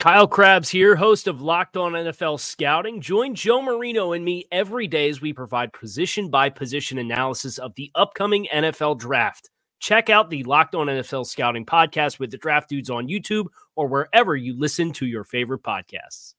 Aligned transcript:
Kyle 0.00 0.26
Crabbs 0.26 0.68
here, 0.68 0.96
host 0.96 1.28
of 1.28 1.40
Locked 1.40 1.78
On 1.78 1.92
NFL 1.92 2.38
Scouting. 2.38 3.00
Join 3.00 3.34
Joe 3.34 3.62
Marino 3.62 4.12
and 4.12 4.22
me 4.22 4.44
every 4.52 4.86
day 4.86 5.08
as 5.08 5.22
we 5.22 5.32
provide 5.32 5.72
position 5.72 6.28
by 6.28 6.50
position 6.50 6.98
analysis 6.98 7.56
of 7.56 7.74
the 7.76 7.90
upcoming 7.94 8.46
NFL 8.52 8.98
draft. 8.98 9.48
Check 9.80 10.10
out 10.10 10.28
the 10.28 10.44
Locked 10.44 10.74
On 10.74 10.88
NFL 10.88 11.26
Scouting 11.26 11.64
podcast 11.64 12.18
with 12.18 12.30
the 12.30 12.36
draft 12.36 12.68
dudes 12.68 12.90
on 12.90 13.08
YouTube 13.08 13.46
or 13.76 13.86
wherever 13.86 14.36
you 14.36 14.58
listen 14.58 14.92
to 14.92 15.06
your 15.06 15.24
favorite 15.24 15.62
podcasts. 15.62 16.34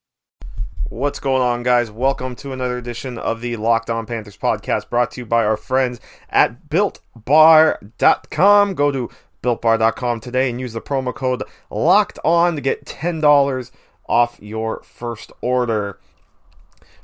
What's 0.88 1.18
going 1.18 1.42
on, 1.42 1.64
guys? 1.64 1.90
Welcome 1.90 2.36
to 2.36 2.52
another 2.52 2.78
edition 2.78 3.18
of 3.18 3.40
the 3.40 3.56
Locked 3.56 3.90
On 3.90 4.06
Panthers 4.06 4.36
podcast 4.36 4.88
brought 4.88 5.10
to 5.12 5.22
you 5.22 5.26
by 5.26 5.44
our 5.44 5.56
friends 5.56 5.98
at 6.30 6.68
BuiltBar.com. 6.68 8.74
Go 8.74 8.92
to 8.92 9.10
builtbar.com 9.46 10.20
today 10.20 10.50
and 10.50 10.60
use 10.60 10.72
the 10.72 10.80
promo 10.80 11.14
code 11.14 11.44
locked 11.70 12.18
on 12.24 12.56
to 12.56 12.60
get 12.60 12.84
$10 12.84 13.70
off 14.08 14.38
your 14.40 14.82
first 14.82 15.32
order. 15.40 16.00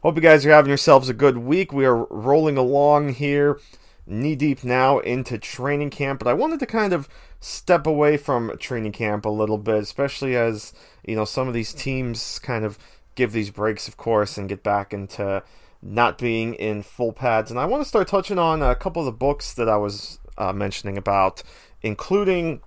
Hope 0.02 0.16
you 0.16 0.20
guys 0.20 0.44
are 0.44 0.50
having 0.50 0.70
yourselves 0.70 1.08
a 1.08 1.14
good 1.14 1.38
week. 1.38 1.72
We 1.72 1.84
are 1.84 2.04
rolling 2.06 2.56
along 2.56 3.10
here, 3.10 3.60
knee 4.04 4.34
deep 4.34 4.64
now 4.64 4.98
into 4.98 5.38
training 5.38 5.90
camp, 5.90 6.18
but 6.18 6.26
I 6.26 6.34
wanted 6.34 6.58
to 6.60 6.66
kind 6.66 6.92
of 6.92 7.08
step 7.38 7.86
away 7.86 8.16
from 8.16 8.56
training 8.58 8.92
camp 8.92 9.24
a 9.24 9.30
little 9.30 9.58
bit, 9.58 9.82
especially 9.82 10.36
as, 10.36 10.72
you 11.06 11.14
know, 11.14 11.24
some 11.24 11.46
of 11.46 11.54
these 11.54 11.72
teams 11.72 12.40
kind 12.40 12.64
of 12.64 12.78
give 13.14 13.32
these 13.32 13.50
breaks, 13.50 13.86
of 13.86 13.96
course, 13.96 14.36
and 14.36 14.48
get 14.48 14.64
back 14.64 14.92
into 14.92 15.44
not 15.80 16.18
being 16.18 16.54
in 16.54 16.82
full 16.82 17.12
pads. 17.12 17.50
And 17.50 17.60
I 17.60 17.66
want 17.66 17.82
to 17.82 17.88
start 17.88 18.08
touching 18.08 18.38
on 18.38 18.62
a 18.62 18.74
couple 18.74 19.02
of 19.02 19.06
the 19.06 19.12
books 19.12 19.54
that 19.54 19.68
I 19.68 19.76
was 19.76 20.18
uh, 20.38 20.52
mentioning 20.52 20.96
about 20.96 21.42
including 21.82 22.60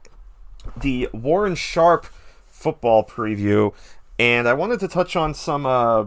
the 0.75 1.09
Warren 1.13 1.55
Sharp 1.55 2.07
football 2.47 3.03
preview, 3.03 3.73
and 4.17 4.47
I 4.47 4.53
wanted 4.53 4.79
to 4.81 4.87
touch 4.87 5.15
on 5.15 5.33
some 5.33 5.65
uh, 5.65 6.05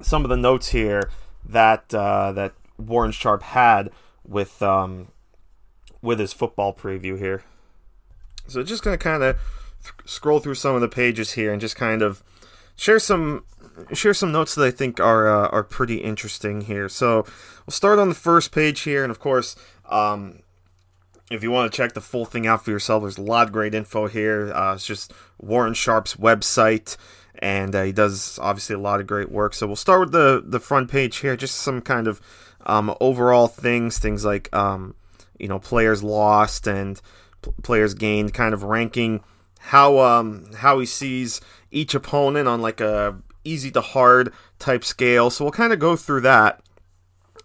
some 0.00 0.24
of 0.24 0.30
the 0.30 0.36
notes 0.36 0.68
here 0.68 1.10
that 1.44 1.94
uh, 1.94 2.32
that 2.32 2.54
Warren 2.78 3.12
Sharp 3.12 3.42
had 3.42 3.90
with 4.26 4.62
um, 4.62 5.08
with 6.02 6.18
his 6.18 6.32
football 6.32 6.74
preview 6.74 7.18
here. 7.18 7.44
So 8.48 8.62
just 8.62 8.82
gonna 8.82 8.98
kind 8.98 9.22
of 9.22 9.36
scroll 10.04 10.40
through 10.40 10.56
some 10.56 10.74
of 10.74 10.80
the 10.80 10.88
pages 10.88 11.32
here 11.32 11.52
and 11.52 11.60
just 11.60 11.76
kind 11.76 12.02
of 12.02 12.22
share 12.76 12.98
some 12.98 13.44
share 13.92 14.14
some 14.14 14.32
notes 14.32 14.54
that 14.54 14.64
I 14.64 14.70
think 14.70 15.00
are 15.00 15.28
uh, 15.28 15.48
are 15.48 15.62
pretty 15.62 15.98
interesting 15.98 16.62
here. 16.62 16.88
So 16.88 17.24
we'll 17.66 17.72
start 17.72 17.98
on 17.98 18.08
the 18.08 18.14
first 18.14 18.52
page 18.52 18.80
here, 18.80 19.02
and 19.02 19.10
of 19.10 19.18
course, 19.18 19.56
um, 19.88 20.40
if 21.30 21.44
you 21.44 21.50
want 21.52 21.72
to 21.72 21.76
check 21.76 21.92
the 21.92 22.00
full 22.00 22.24
thing 22.24 22.46
out 22.46 22.64
for 22.64 22.72
yourself, 22.72 23.02
there's 23.02 23.18
a 23.18 23.22
lot 23.22 23.46
of 23.46 23.52
great 23.52 23.74
info 23.74 24.08
here. 24.08 24.52
Uh, 24.52 24.74
it's 24.74 24.84
just 24.84 25.12
Warren 25.38 25.74
Sharp's 25.74 26.16
website, 26.16 26.96
and 27.38 27.74
uh, 27.74 27.84
he 27.84 27.92
does 27.92 28.38
obviously 28.42 28.74
a 28.74 28.80
lot 28.80 29.00
of 29.00 29.06
great 29.06 29.30
work. 29.30 29.54
So 29.54 29.66
we'll 29.66 29.76
start 29.76 30.00
with 30.00 30.12
the 30.12 30.42
the 30.44 30.60
front 30.60 30.90
page 30.90 31.18
here, 31.18 31.36
just 31.36 31.54
some 31.56 31.80
kind 31.80 32.08
of 32.08 32.20
um, 32.66 32.94
overall 33.00 33.46
things, 33.46 33.98
things 33.98 34.24
like 34.24 34.54
um, 34.54 34.96
you 35.38 35.46
know 35.46 35.60
players 35.60 36.02
lost 36.02 36.66
and 36.66 37.00
p- 37.42 37.52
players 37.62 37.94
gained, 37.94 38.34
kind 38.34 38.52
of 38.52 38.64
ranking 38.64 39.22
how 39.60 39.98
um, 40.00 40.50
how 40.56 40.80
he 40.80 40.86
sees 40.86 41.40
each 41.70 41.94
opponent 41.94 42.48
on 42.48 42.60
like 42.60 42.80
a 42.80 43.16
easy 43.44 43.70
to 43.70 43.80
hard 43.80 44.32
type 44.58 44.84
scale. 44.84 45.30
So 45.30 45.44
we'll 45.44 45.52
kind 45.52 45.72
of 45.72 45.78
go 45.78 45.94
through 45.94 46.22
that 46.22 46.60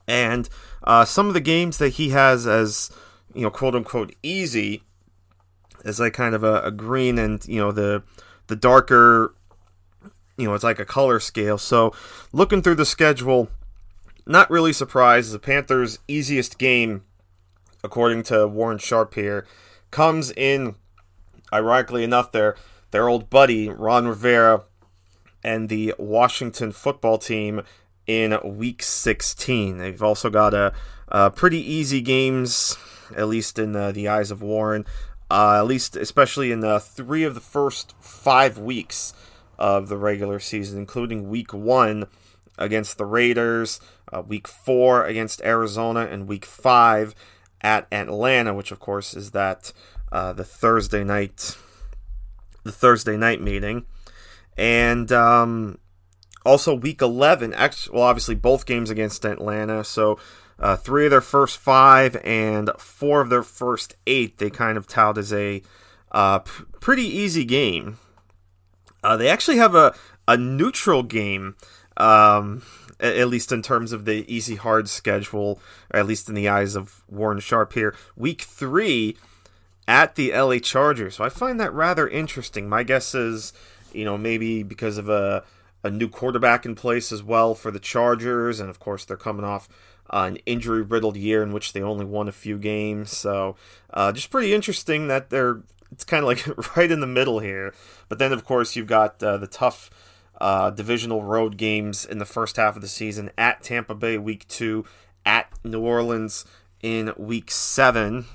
and 0.08 0.50
uh, 0.84 1.06
some 1.06 1.28
of 1.28 1.34
the 1.34 1.42
games 1.42 1.78
that 1.78 1.90
he 1.90 2.10
has 2.10 2.48
as 2.48 2.92
you 3.36 3.42
know, 3.42 3.52
quote 3.52 3.76
unquote 3.76 4.16
easy 4.24 4.84
is 5.84 6.00
like 6.00 6.14
kind 6.14 6.34
of 6.34 6.44
a, 6.44 6.62
a 6.62 6.72
green 6.72 7.20
and, 7.20 7.46
you 7.48 7.60
know, 7.60 7.72
the 7.72 8.04
the 8.48 8.56
darker 8.56 9.36
you 10.38 10.46
know, 10.46 10.54
it's 10.54 10.64
like 10.64 10.80
a 10.80 10.86
color 10.86 11.20
scale. 11.20 11.58
So 11.58 11.94
looking 12.34 12.62
through 12.62 12.76
the 12.76 12.86
schedule, 12.86 13.50
not 14.26 14.50
really 14.50 14.74
surprised. 14.74 15.32
The 15.32 15.40
Panthers' 15.40 16.00
easiest 16.08 16.58
game, 16.58 17.04
according 17.84 18.24
to 18.24 18.48
Warren 18.48 18.78
Sharp 18.78 19.14
here, 19.14 19.46
comes 19.92 20.32
in, 20.32 20.76
ironically 21.54 22.04
enough, 22.04 22.32
their 22.32 22.56
their 22.92 23.08
old 23.08 23.30
buddy 23.30 23.70
Ron 23.70 24.08
Rivera 24.08 24.64
and 25.44 25.70
the 25.70 25.94
Washington 25.98 26.72
football 26.72 27.18
team 27.18 27.62
in 28.08 28.38
Week 28.44 28.82
16. 28.82 29.78
They've 29.78 30.04
also 30.04 30.30
got 30.30 30.54
a, 30.54 30.74
a 31.08 31.30
pretty 31.30 31.60
easy 31.60 32.02
games 32.02 32.78
at 33.16 33.28
least 33.28 33.60
in 33.60 33.76
uh, 33.76 33.92
the 33.92 34.08
eyes 34.08 34.32
of 34.32 34.42
Warren. 34.42 34.86
Uh, 35.30 35.56
at 35.58 35.66
least, 35.66 35.96
especially 35.96 36.52
in 36.52 36.64
uh, 36.64 36.78
three 36.80 37.24
of 37.24 37.34
the 37.34 37.42
first 37.42 37.96
five 38.00 38.58
weeks 38.58 39.14
of 39.58 39.90
the 39.90 39.98
regular 39.98 40.40
season, 40.40 40.78
including 40.78 41.30
Week 41.30 41.52
One 41.54 42.06
against 42.58 42.98
the 42.98 43.06
Raiders, 43.06 43.80
uh, 44.14 44.22
Week 44.22 44.48
Four 44.48 45.06
against 45.06 45.42
Arizona, 45.42 46.02
and 46.02 46.28
Week 46.28 46.46
Five 46.46 47.16
at 47.62 47.88
Atlanta, 47.92 48.54
which 48.54 48.72
of 48.72 48.80
course 48.80 49.16
is 49.16 49.32
that 49.32 49.74
uh, 50.12 50.34
the 50.34 50.44
Thursday 50.44 51.04
night, 51.04 51.58
the 52.64 52.72
Thursday 52.72 53.18
night 53.18 53.42
meeting, 53.42 53.86
and 54.56 55.12
um, 55.12 55.80
also 56.46 56.76
Week 56.76 57.02
Eleven. 57.02 57.52
Well, 57.92 58.04
obviously 58.04 58.36
both 58.36 58.66
games 58.66 58.90
against 58.90 59.26
Atlanta, 59.26 59.84
so 59.84 60.20
uh, 60.60 60.76
three 60.76 61.06
of 61.06 61.12
their 61.12 61.22
first 61.22 61.58
five 61.58 62.16
and 62.24 62.70
four 62.78 63.22
of 63.22 63.30
their 63.30 63.44
first 63.44 63.96
eight 64.08 64.38
they 64.38 64.50
kind 64.50 64.78
of 64.78 64.88
tout 64.88 65.18
as 65.18 65.34
a 65.34 65.62
uh, 66.12 66.40
p- 66.40 66.64
pretty 66.80 67.04
easy 67.04 67.44
game. 67.44 67.98
Uh, 69.04 69.18
they 69.18 69.30
actually 69.30 69.58
have 69.58 69.76
a, 69.76 69.94
a 70.28 70.38
neutral 70.38 71.04
game, 71.04 71.56
um, 71.98 72.64
at 73.00 73.28
least 73.28 73.52
in 73.52 73.62
terms 73.62 73.92
of 73.92 74.06
the 74.06 74.26
easy 74.34 74.56
hard 74.56 74.90
schedule, 74.90 75.60
at 75.92 76.08
least 76.08 76.30
in 76.30 76.36
the 76.36 76.50
eyes 76.50 76.76
of 76.76 77.04
Warren 77.10 77.40
Sharp 77.40 77.74
here. 77.74 77.94
Week 78.16 78.42
three 78.42 79.18
at 79.88 80.16
the 80.16 80.32
LA 80.32 80.58
Chargers. 80.58 81.16
So 81.16 81.24
I 81.24 81.30
find 81.30 81.60
that 81.60 81.74
rather 81.74 82.08
interesting. 82.08 82.68
My 82.68 82.84
guess 82.84 83.14
is, 83.14 83.54
you 83.94 84.06
know, 84.06 84.18
maybe 84.18 84.64
because 84.64 84.98
of 84.98 85.10
a, 85.10 85.44
a 85.84 85.92
new 85.92 86.10
quarterback 86.10 86.66
in 86.66 86.76
place 86.76 87.12
as 87.12 87.22
well 87.22 87.54
for 87.54 87.70
the 87.70 87.80
Chargers, 87.80 88.60
and 88.60 88.70
of 88.70 88.80
course 88.80 89.06
they're 89.06 89.18
coming 89.18 89.46
off 89.46 89.70
uh, 90.10 90.26
an 90.28 90.38
injury 90.46 90.82
riddled 90.82 91.18
year 91.18 91.44
in 91.44 91.52
which 91.52 91.74
they 91.74 91.82
only 91.82 92.06
won 92.06 92.28
a 92.28 92.32
few 92.32 92.58
games. 92.58 93.16
So 93.16 93.56
uh, 93.94 94.12
just 94.12 94.30
pretty 94.30 94.54
interesting 94.54 95.08
that 95.08 95.30
they're 95.30 95.62
it's 95.92 96.04
kind 96.04 96.24
of 96.24 96.28
like 96.28 96.76
right 96.78 96.92
in 96.92 97.00
the 97.00 97.08
middle 97.08 97.40
here. 97.40 97.74
But 98.10 98.20
then 98.20 98.32
of 98.34 98.46
course 98.46 98.76
you've 98.76 98.88
got 98.88 99.22
uh, 99.22 99.38
the 99.38 99.48
tough 99.48 99.90
uh, 100.40 100.70
divisional 100.72 101.24
road 101.24 101.58
games 101.58 102.06
in 102.06 102.18
the 102.18 102.26
first 102.26 102.58
half 102.58 102.76
of 102.76 102.82
the 102.82 102.88
season 102.88 103.32
at 103.38 103.64
Tampa 103.64 103.96
Bay 103.96 104.18
week 104.18 104.48
two, 104.48 104.86
at 105.26 105.50
New 105.64 105.82
Orleans 105.82 106.46
in 106.82 107.14
week 107.18 107.50
seven, 107.50 108.26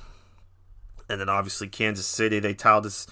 and 1.08 1.20
then 1.20 1.28
obviously 1.28 1.69
Kansas 1.69 2.06
City. 2.06 2.40
They 2.40 2.55
touted 2.55 2.87
as 2.87 3.06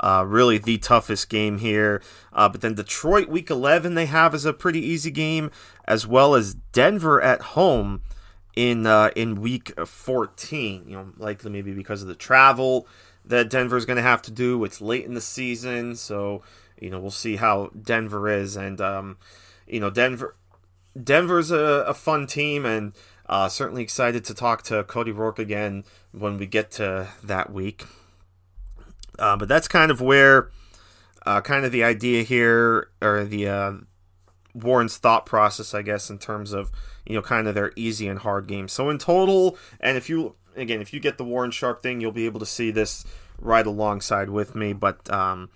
uh, 0.00 0.24
really 0.26 0.58
the 0.58 0.78
toughest 0.78 1.28
game 1.28 1.58
here. 1.58 2.02
Uh, 2.32 2.48
but 2.48 2.60
then 2.60 2.74
Detroit 2.74 3.28
week 3.28 3.50
11 3.50 3.94
they 3.94 4.06
have 4.06 4.34
as 4.34 4.44
a 4.44 4.52
pretty 4.52 4.80
easy 4.80 5.10
game, 5.10 5.50
as 5.86 6.06
well 6.06 6.34
as 6.34 6.54
Denver 6.54 7.20
at 7.22 7.40
home 7.42 8.02
in 8.56 8.86
uh, 8.86 9.10
in 9.14 9.40
week 9.40 9.72
14. 9.86 10.84
You 10.86 10.96
know, 10.96 11.08
likely 11.18 11.50
maybe 11.50 11.72
because 11.72 12.02
of 12.02 12.08
the 12.08 12.14
travel 12.14 12.86
that 13.24 13.50
Denver's 13.50 13.84
going 13.84 13.96
to 13.96 14.02
have 14.02 14.22
to 14.22 14.30
do. 14.30 14.62
It's 14.64 14.80
late 14.80 15.04
in 15.04 15.14
the 15.14 15.20
season, 15.20 15.96
so 15.96 16.42
you 16.80 16.90
know 16.90 16.98
we'll 16.98 17.10
see 17.10 17.36
how 17.36 17.70
Denver 17.80 18.28
is, 18.28 18.56
and 18.56 18.80
um, 18.80 19.18
you 19.66 19.80
know 19.80 19.90
Denver 19.90 20.34
Denver's 21.00 21.50
a, 21.50 21.84
a 21.86 21.94
fun 21.94 22.26
team, 22.26 22.64
and 22.66 22.92
uh, 23.26 23.48
certainly 23.48 23.82
excited 23.82 24.24
to 24.24 24.34
talk 24.34 24.62
to 24.64 24.82
Cody 24.84 25.12
Roark 25.12 25.38
again 25.38 25.84
when 26.12 26.38
we 26.38 26.46
get 26.46 26.70
to 26.72 27.08
that 27.22 27.52
week. 27.52 27.84
Uh, 29.20 29.36
but 29.36 29.48
that's 29.48 29.68
kind 29.68 29.90
of 29.90 30.00
where, 30.00 30.50
uh, 31.26 31.40
kind 31.42 31.64
of 31.64 31.72
the 31.72 31.84
idea 31.84 32.22
here, 32.22 32.88
or 33.00 33.24
the 33.24 33.48
uh, 33.48 33.72
Warren's 34.54 34.96
thought 34.96 35.26
process, 35.26 35.74
I 35.74 35.82
guess, 35.82 36.10
in 36.10 36.18
terms 36.18 36.52
of 36.52 36.72
you 37.06 37.14
know 37.14 37.22
kind 37.22 37.46
of 37.46 37.54
their 37.54 37.72
easy 37.76 38.08
and 38.08 38.18
hard 38.18 38.46
games. 38.46 38.72
So 38.72 38.90
in 38.90 38.98
total, 38.98 39.56
and 39.78 39.96
if 39.96 40.08
you 40.08 40.34
again 40.56 40.80
if 40.80 40.92
you 40.92 41.00
get 41.00 41.18
the 41.18 41.24
Warren 41.24 41.50
Sharp 41.50 41.82
thing, 41.82 42.00
you'll 42.00 42.12
be 42.12 42.26
able 42.26 42.40
to 42.40 42.46
see 42.46 42.70
this 42.70 43.04
right 43.38 43.66
alongside 43.66 44.30
with 44.30 44.54
me. 44.54 44.72
But 44.72 45.10
um, 45.12 45.50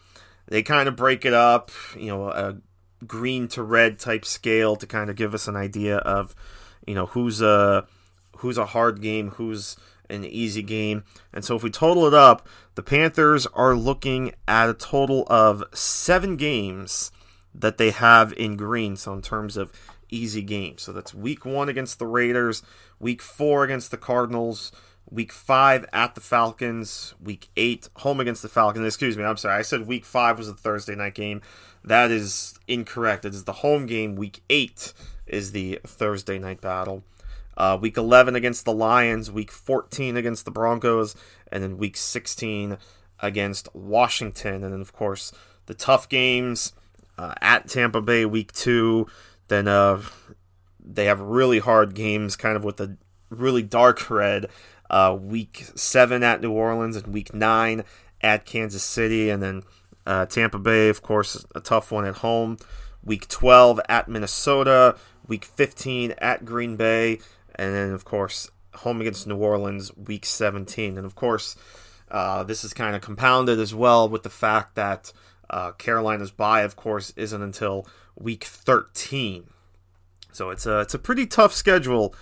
they 0.46 0.62
kind 0.62 0.88
of 0.88 0.96
break 0.96 1.24
it 1.24 1.34
up, 1.34 1.70
you 1.96 2.08
know, 2.08 2.28
a 2.28 2.56
green 3.06 3.48
to 3.48 3.62
red 3.62 3.98
type 3.98 4.24
scale 4.24 4.76
to 4.76 4.86
kind 4.86 5.10
of 5.10 5.16
give 5.16 5.34
us 5.34 5.48
an 5.48 5.56
idea 5.56 5.98
of 5.98 6.34
you 6.86 6.94
know 6.94 7.06
who's 7.06 7.40
a 7.40 7.86
who's 8.38 8.58
a 8.58 8.66
hard 8.66 9.00
game, 9.00 9.30
who's 9.30 9.76
an 10.14 10.24
easy 10.24 10.62
game. 10.62 11.04
And 11.32 11.44
so 11.44 11.56
if 11.56 11.62
we 11.62 11.70
total 11.70 12.06
it 12.06 12.14
up, 12.14 12.48
the 12.74 12.82
Panthers 12.82 13.46
are 13.48 13.74
looking 13.74 14.32
at 14.46 14.70
a 14.70 14.74
total 14.74 15.24
of 15.28 15.64
seven 15.72 16.36
games 16.36 17.10
that 17.54 17.78
they 17.78 17.90
have 17.90 18.32
in 18.32 18.56
green. 18.56 18.96
So 18.96 19.12
in 19.12 19.22
terms 19.22 19.56
of 19.56 19.72
easy 20.10 20.42
games, 20.42 20.82
so 20.82 20.92
that's 20.92 21.14
week 21.14 21.44
one 21.44 21.68
against 21.68 21.98
the 21.98 22.06
Raiders, 22.06 22.62
week 22.98 23.22
four 23.22 23.64
against 23.64 23.90
the 23.90 23.96
Cardinals, 23.96 24.72
week 25.10 25.32
five 25.32 25.86
at 25.92 26.14
the 26.14 26.20
Falcons, 26.20 27.14
week 27.22 27.48
eight 27.56 27.88
home 27.96 28.20
against 28.20 28.42
the 28.42 28.48
Falcons. 28.48 28.86
Excuse 28.86 29.16
me, 29.16 29.24
I'm 29.24 29.36
sorry. 29.36 29.58
I 29.58 29.62
said 29.62 29.86
week 29.86 30.04
five 30.04 30.38
was 30.38 30.48
a 30.48 30.54
Thursday 30.54 30.94
night 30.94 31.14
game. 31.14 31.42
That 31.84 32.10
is 32.10 32.58
incorrect. 32.66 33.24
It 33.24 33.34
is 33.34 33.44
the 33.44 33.52
home 33.52 33.86
game. 33.86 34.16
Week 34.16 34.42
eight 34.48 34.92
is 35.26 35.52
the 35.52 35.80
Thursday 35.86 36.38
night 36.38 36.60
battle. 36.60 37.04
Uh, 37.56 37.78
week 37.80 37.96
11 37.96 38.34
against 38.34 38.64
the 38.64 38.72
Lions, 38.72 39.30
week 39.30 39.50
14 39.50 40.16
against 40.16 40.44
the 40.44 40.50
Broncos, 40.50 41.14
and 41.50 41.62
then 41.62 41.76
week 41.76 41.96
16 41.96 42.78
against 43.20 43.68
Washington. 43.74 44.64
And 44.64 44.72
then, 44.72 44.80
of 44.80 44.92
course, 44.92 45.32
the 45.66 45.74
tough 45.74 46.08
games 46.08 46.72
uh, 47.18 47.34
at 47.40 47.68
Tampa 47.68 48.00
Bay, 48.00 48.24
week 48.24 48.52
two. 48.52 49.06
Then 49.48 49.68
uh, 49.68 50.02
they 50.80 51.06
have 51.06 51.20
really 51.20 51.58
hard 51.58 51.94
games, 51.94 52.36
kind 52.36 52.56
of 52.56 52.64
with 52.64 52.76
the 52.76 52.96
really 53.30 53.62
dark 53.62 54.10
red. 54.10 54.48
Uh, 54.90 55.16
week 55.18 55.66
seven 55.74 56.22
at 56.22 56.40
New 56.40 56.52
Orleans, 56.52 56.96
and 56.96 57.06
week 57.08 57.32
nine 57.34 57.84
at 58.20 58.44
Kansas 58.44 58.82
City. 58.82 59.30
And 59.30 59.42
then 59.42 59.62
uh, 60.06 60.26
Tampa 60.26 60.58
Bay, 60.58 60.88
of 60.88 61.02
course, 61.02 61.44
a 61.54 61.60
tough 61.60 61.90
one 61.90 62.04
at 62.04 62.16
home. 62.16 62.58
Week 63.02 63.28
12 63.28 63.80
at 63.88 64.08
Minnesota, 64.08 64.96
week 65.26 65.44
15 65.44 66.14
at 66.18 66.46
Green 66.46 66.76
Bay, 66.76 67.18
and 67.56 67.74
then 67.74 67.92
of 67.92 68.04
course 68.04 68.50
home 68.76 69.00
against 69.00 69.26
New 69.26 69.36
Orleans 69.36 69.96
week 69.96 70.26
17. 70.26 70.96
And 70.96 71.06
of 71.06 71.14
course, 71.14 71.56
uh, 72.10 72.42
this 72.44 72.64
is 72.64 72.74
kind 72.74 72.94
of 72.94 73.02
compounded 73.02 73.58
as 73.58 73.74
well 73.74 74.08
with 74.08 74.22
the 74.22 74.30
fact 74.30 74.74
that 74.74 75.12
uh, 75.50 75.72
Carolina's 75.72 76.30
bye, 76.30 76.62
of 76.62 76.76
course, 76.76 77.12
isn't 77.16 77.42
until 77.42 77.86
week 78.16 78.44
13. 78.44 79.48
So 80.32 80.50
it's 80.50 80.66
a 80.66 80.80
it's 80.80 80.94
a 80.94 80.98
pretty 80.98 81.26
tough 81.26 81.52
schedule 81.52 82.14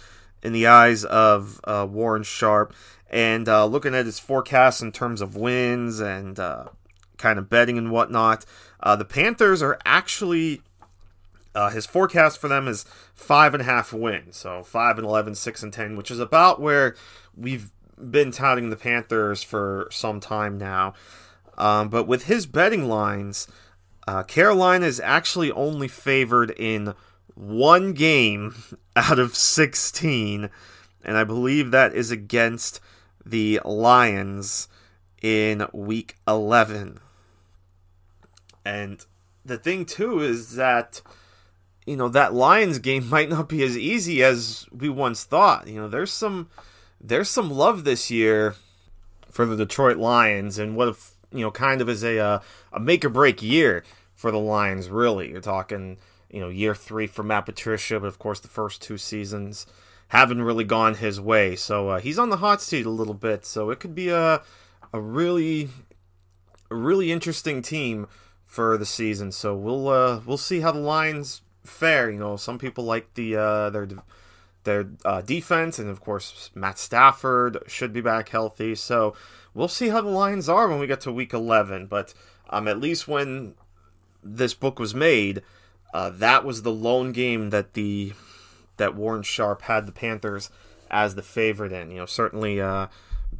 in 0.42 0.52
the 0.52 0.66
eyes 0.66 1.04
of 1.04 1.60
uh, 1.64 1.86
Warren 1.88 2.24
Sharp. 2.24 2.74
And 3.08 3.48
uh, 3.48 3.66
looking 3.66 3.94
at 3.94 4.06
his 4.06 4.18
forecast 4.18 4.82
in 4.82 4.92
terms 4.92 5.20
of 5.20 5.36
wins 5.36 6.00
and 6.00 6.38
uh, 6.38 6.66
kind 7.18 7.38
of 7.38 7.48
betting 7.48 7.78
and 7.78 7.90
whatnot, 7.90 8.44
uh, 8.80 8.96
the 8.96 9.04
Panthers 9.04 9.62
are 9.62 9.78
actually 9.84 10.62
uh, 11.54 11.70
his 11.70 11.86
forecast 11.86 12.38
for 12.38 12.48
them 12.48 12.66
is 12.66 12.84
five 13.14 13.54
and 13.54 13.60
a 13.60 13.64
half 13.64 13.92
wins, 13.92 14.36
so 14.36 14.62
five 14.62 14.98
and 14.98 15.06
11, 15.06 15.34
six 15.34 15.62
and 15.62 15.72
ten, 15.72 15.96
which 15.96 16.10
is 16.10 16.20
about 16.20 16.60
where 16.60 16.96
we've 17.36 17.70
been 18.10 18.32
touting 18.32 18.70
the 18.70 18.76
Panthers 18.76 19.42
for 19.42 19.88
some 19.90 20.20
time 20.20 20.58
now. 20.58 20.94
Um, 21.58 21.88
but 21.88 22.06
with 22.06 22.24
his 22.24 22.46
betting 22.46 22.88
lines, 22.88 23.46
uh, 24.06 24.22
Carolina 24.22 24.86
is 24.86 25.00
actually 25.00 25.52
only 25.52 25.88
favored 25.88 26.50
in 26.50 26.94
one 27.34 27.92
game 27.92 28.54
out 28.96 29.18
of 29.18 29.36
16, 29.36 30.50
and 31.04 31.16
I 31.16 31.24
believe 31.24 31.70
that 31.70 31.94
is 31.94 32.10
against 32.10 32.80
the 33.24 33.60
Lions 33.64 34.68
in 35.20 35.66
week 35.72 36.16
11. 36.26 36.98
And 38.64 39.04
the 39.44 39.58
thing, 39.58 39.84
too, 39.84 40.20
is 40.20 40.54
that 40.54 41.02
you 41.86 41.96
know 41.96 42.08
that 42.08 42.34
Lions 42.34 42.78
game 42.78 43.08
might 43.10 43.28
not 43.28 43.48
be 43.48 43.62
as 43.62 43.76
easy 43.76 44.22
as 44.22 44.66
we 44.72 44.88
once 44.88 45.24
thought. 45.24 45.68
You 45.68 45.82
know, 45.82 45.88
there's 45.88 46.12
some 46.12 46.48
there's 47.00 47.28
some 47.28 47.50
love 47.50 47.84
this 47.84 48.10
year 48.10 48.54
for 49.30 49.46
the 49.46 49.56
Detroit 49.56 49.96
Lions, 49.96 50.58
and 50.58 50.76
what 50.76 50.88
if 50.88 51.12
you 51.32 51.40
know 51.40 51.50
kind 51.50 51.80
of 51.80 51.88
is 51.88 52.04
a 52.04 52.18
uh, 52.18 52.38
a 52.72 52.80
make 52.80 53.04
or 53.04 53.08
break 53.08 53.42
year 53.42 53.84
for 54.14 54.30
the 54.30 54.38
Lions. 54.38 54.88
Really, 54.88 55.30
you're 55.30 55.40
talking 55.40 55.98
you 56.30 56.40
know 56.40 56.48
year 56.48 56.74
three 56.74 57.06
for 57.06 57.22
Matt 57.22 57.46
Patricia, 57.46 57.98
but 58.00 58.06
of 58.06 58.18
course 58.18 58.40
the 58.40 58.48
first 58.48 58.82
two 58.82 58.98
seasons 58.98 59.66
haven't 60.08 60.42
really 60.42 60.64
gone 60.64 60.94
his 60.94 61.18
way. 61.18 61.56
So 61.56 61.88
uh, 61.88 62.00
he's 62.00 62.18
on 62.18 62.28
the 62.28 62.36
hot 62.36 62.60
seat 62.60 62.84
a 62.84 62.90
little 62.90 63.14
bit. 63.14 63.46
So 63.46 63.70
it 63.70 63.80
could 63.80 63.94
be 63.94 64.10
a 64.10 64.42
a 64.92 65.00
really 65.00 65.70
a 66.70 66.74
really 66.74 67.10
interesting 67.10 67.62
team 67.62 68.06
for 68.44 68.76
the 68.76 68.86
season. 68.86 69.32
So 69.32 69.56
we'll 69.56 69.88
uh, 69.88 70.20
we'll 70.26 70.36
see 70.36 70.60
how 70.60 70.72
the 70.72 70.80
Lions 70.80 71.42
fair. 71.64 72.10
You 72.10 72.18
know, 72.18 72.36
some 72.36 72.58
people 72.58 72.84
like 72.84 73.14
the 73.14 73.36
uh, 73.36 73.70
their 73.70 73.88
their 74.64 74.90
uh, 75.04 75.20
defense, 75.22 75.78
and 75.78 75.88
of 75.90 76.00
course 76.00 76.50
Matt 76.54 76.78
Stafford 76.78 77.58
should 77.66 77.92
be 77.92 78.00
back 78.00 78.28
healthy. 78.28 78.74
So 78.74 79.14
we'll 79.54 79.68
see 79.68 79.88
how 79.88 80.00
the 80.00 80.08
Lions 80.08 80.48
are 80.48 80.68
when 80.68 80.78
we 80.78 80.86
get 80.86 81.00
to 81.02 81.12
Week 81.12 81.32
11. 81.32 81.86
But 81.86 82.14
um, 82.50 82.68
at 82.68 82.80
least 82.80 83.08
when 83.08 83.54
this 84.22 84.54
book 84.54 84.78
was 84.78 84.94
made, 84.94 85.42
uh, 85.92 86.10
that 86.10 86.44
was 86.44 86.62
the 86.62 86.72
lone 86.72 87.12
game 87.12 87.50
that 87.50 87.74
the 87.74 88.12
that 88.76 88.94
Warren 88.94 89.22
Sharp 89.22 89.62
had 89.62 89.86
the 89.86 89.92
Panthers 89.92 90.50
as 90.90 91.14
the 91.14 91.22
favorite 91.22 91.72
in. 91.72 91.90
You 91.90 91.98
know, 91.98 92.06
certainly 92.06 92.60
uh, 92.60 92.88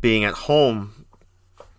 being 0.01 0.25
at 0.25 0.35
home 0.35 1.07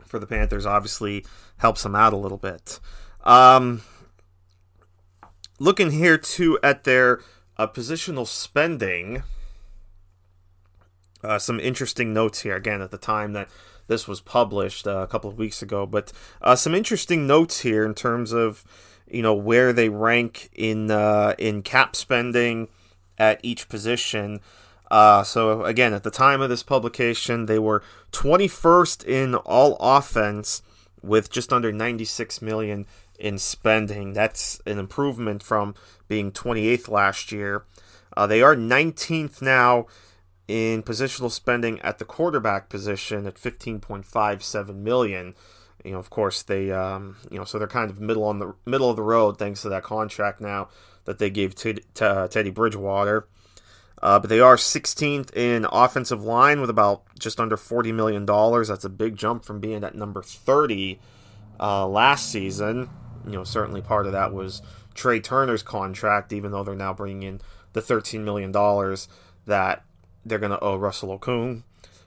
for 0.05 0.19
the 0.19 0.27
Panthers 0.27 0.65
obviously 0.65 1.25
helps 1.57 1.83
them 1.83 1.95
out 1.95 2.13
a 2.13 2.17
little 2.17 2.37
bit. 2.37 2.79
Um, 3.23 3.81
looking 5.59 5.91
here 5.91 6.17
too 6.17 6.59
at 6.63 6.83
their 6.83 7.21
uh, 7.57 7.67
positional 7.67 8.27
spending. 8.27 9.23
Uh, 11.23 11.39
some 11.39 11.59
interesting 11.59 12.13
notes 12.13 12.41
here 12.41 12.55
again 12.55 12.81
at 12.81 12.91
the 12.91 12.97
time 12.97 13.33
that 13.33 13.49
this 13.87 14.07
was 14.07 14.21
published 14.21 14.87
uh, 14.87 14.97
a 14.97 15.07
couple 15.07 15.29
of 15.29 15.37
weeks 15.37 15.61
ago, 15.61 15.85
but 15.85 16.11
uh, 16.41 16.55
some 16.55 16.75
interesting 16.75 17.27
notes 17.27 17.61
here 17.61 17.85
in 17.85 17.93
terms 17.93 18.31
of 18.31 18.63
you 19.09 19.21
know 19.21 19.33
where 19.33 19.71
they 19.73 19.89
rank 19.89 20.49
in 20.53 20.89
uh, 20.91 21.33
in 21.37 21.61
cap 21.61 21.95
spending 21.95 22.67
at 23.17 23.39
each 23.43 23.69
position. 23.69 24.39
Uh, 24.89 25.23
so 25.23 25.63
again, 25.63 25.93
at 25.93 26.03
the 26.03 26.11
time 26.11 26.41
of 26.41 26.49
this 26.49 26.63
publication, 26.63 27.45
they 27.45 27.59
were 27.59 27.81
21st 28.11 29.05
in 29.05 29.35
all 29.35 29.75
offense 29.79 30.61
with 31.01 31.31
just 31.31 31.51
under 31.51 31.71
96 31.71 32.41
million 32.41 32.85
in 33.19 33.37
spending. 33.37 34.13
That's 34.13 34.61
an 34.65 34.79
improvement 34.79 35.43
from 35.43 35.75
being 36.07 36.31
28th 36.31 36.89
last 36.89 37.31
year. 37.31 37.65
Uh, 38.15 38.27
they 38.27 38.41
are 38.41 38.55
19th 38.55 39.41
now 39.41 39.87
in 40.47 40.83
positional 40.83 41.31
spending 41.31 41.79
at 41.81 41.99
the 41.99 42.05
quarterback 42.05 42.69
position 42.69 43.25
at 43.25 43.35
15.57 43.35 44.75
million. 44.75 45.35
You 45.83 45.93
know, 45.93 45.99
of 45.99 46.09
course, 46.09 46.43
they 46.43 46.71
um, 46.71 47.17
you 47.29 47.37
know 47.37 47.43
so 47.43 47.57
they're 47.57 47.67
kind 47.67 47.91
of 47.91 47.99
middle 47.99 48.23
on 48.23 48.39
the 48.39 48.55
middle 48.65 48.89
of 48.89 48.95
the 48.95 49.01
road 49.01 49.37
thanks 49.37 49.63
to 49.63 49.69
that 49.69 49.83
contract 49.83 50.39
now 50.39 50.69
that 51.05 51.19
they 51.19 51.29
gave 51.29 51.55
to, 51.55 51.73
to 51.95 52.07
uh, 52.07 52.27
Teddy 52.27 52.51
Bridgewater. 52.51 53.27
Uh, 54.01 54.19
but 54.19 54.29
they 54.29 54.41
are 54.41 54.57
16th 54.57 55.33
in 55.33 55.65
offensive 55.71 56.23
line 56.23 56.59
with 56.59 56.69
about 56.69 57.03
just 57.17 57.39
under 57.39 57.55
40 57.55 57.91
million 57.93 58.25
dollars. 58.25 58.67
That's 58.67 58.85
a 58.85 58.89
big 58.89 59.15
jump 59.15 59.45
from 59.45 59.59
being 59.59 59.83
at 59.83 59.95
number 59.95 60.21
30 60.21 60.99
uh, 61.59 61.87
last 61.87 62.29
season 62.29 62.89
you 63.25 63.33
know, 63.33 63.43
certainly 63.43 63.81
part 63.81 64.05
of 64.05 64.11
that 64.11 64.33
was 64.33 64.61
Trai 64.95 65.23
Turner's 65.23 65.63
contract, 65.63 66.33
even 66.33 66.51
though 66.51 66.63
they're 66.63 66.75
now 66.75 66.93
bringing 66.93 67.23
in 67.23 67.41
the 67.73 67.81
$13 67.81 68.23
million 68.23 68.51
that 69.45 69.83
they're 70.25 70.39
going 70.39 70.51
to 70.51 70.59
owe 70.59 70.77
Russell 70.77 71.17
Okung. 71.17 71.63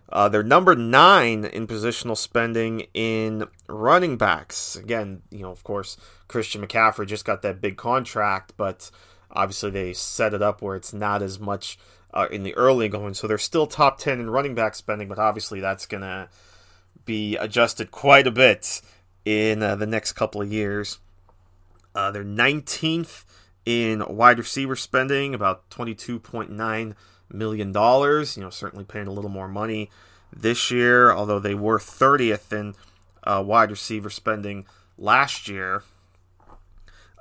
Uh, 0.09 0.29
they're 0.29 0.43
number 0.43 0.77
nine 0.77 1.45
in 1.45 1.67
positional 1.67 2.17
spending 2.17 2.87
in 2.95 3.45
running 3.69 4.17
backs. 4.17 4.77
Again, 4.77 5.23
you 5.31 5.41
know, 5.41 5.51
of 5.51 5.65
course, 5.65 5.97
Christian 6.29 6.65
McCaffrey 6.65 7.07
just 7.07 7.25
got 7.25 7.43
that 7.43 7.61
big 7.61 7.77
contract, 7.77 8.53
but 8.57 8.91
obviously 9.33 9.71
they 9.71 9.93
set 9.93 10.33
it 10.33 10.43
up 10.43 10.63
where 10.63 10.77
it's 10.77 10.93
not 10.93 11.23
as 11.23 11.41
much 11.41 11.77
uh, 12.15 12.29
in 12.31 12.45
the 12.45 12.55
early 12.55 12.89
going. 12.89 13.15
So 13.15 13.27
they're 13.27 13.37
still 13.37 13.67
top 13.67 13.99
10 13.99 14.21
in 14.21 14.31
running 14.31 14.55
back 14.55 14.77
spending, 14.77 15.09
but 15.09 15.19
obviously 15.19 15.61
that's 15.61 15.87
going 15.87 16.03
to 16.03 16.29
be 17.05 17.37
adjusted 17.37 17.91
quite 17.91 18.29
a 18.29 18.33
bit 18.33 18.81
in 19.25 19.63
uh, 19.63 19.75
the 19.75 19.87
next 19.87 20.13
couple 20.13 20.41
of 20.41 20.53
years. 20.53 20.99
Uh, 21.97 22.11
they're 22.11 22.25
19th 22.25 23.25
in 23.65 24.05
wide 24.07 24.39
receiver 24.39 24.77
spending, 24.77 25.35
about 25.35 25.69
$22.9 25.71 26.95
million. 27.31 27.69
You 27.69 28.43
know, 28.43 28.51
certainly 28.51 28.85
paying 28.85 29.07
a 29.07 29.13
little 29.13 29.31
more 29.31 29.49
money 29.49 29.91
this 30.31 30.71
year, 30.71 31.11
although 31.11 31.39
they 31.39 31.55
were 31.55 31.79
30th 31.79 32.53
in 32.53 32.75
uh, 33.25 33.43
wide 33.45 33.71
receiver 33.71 34.11
spending 34.11 34.67
last 34.99 35.49
year. 35.49 35.83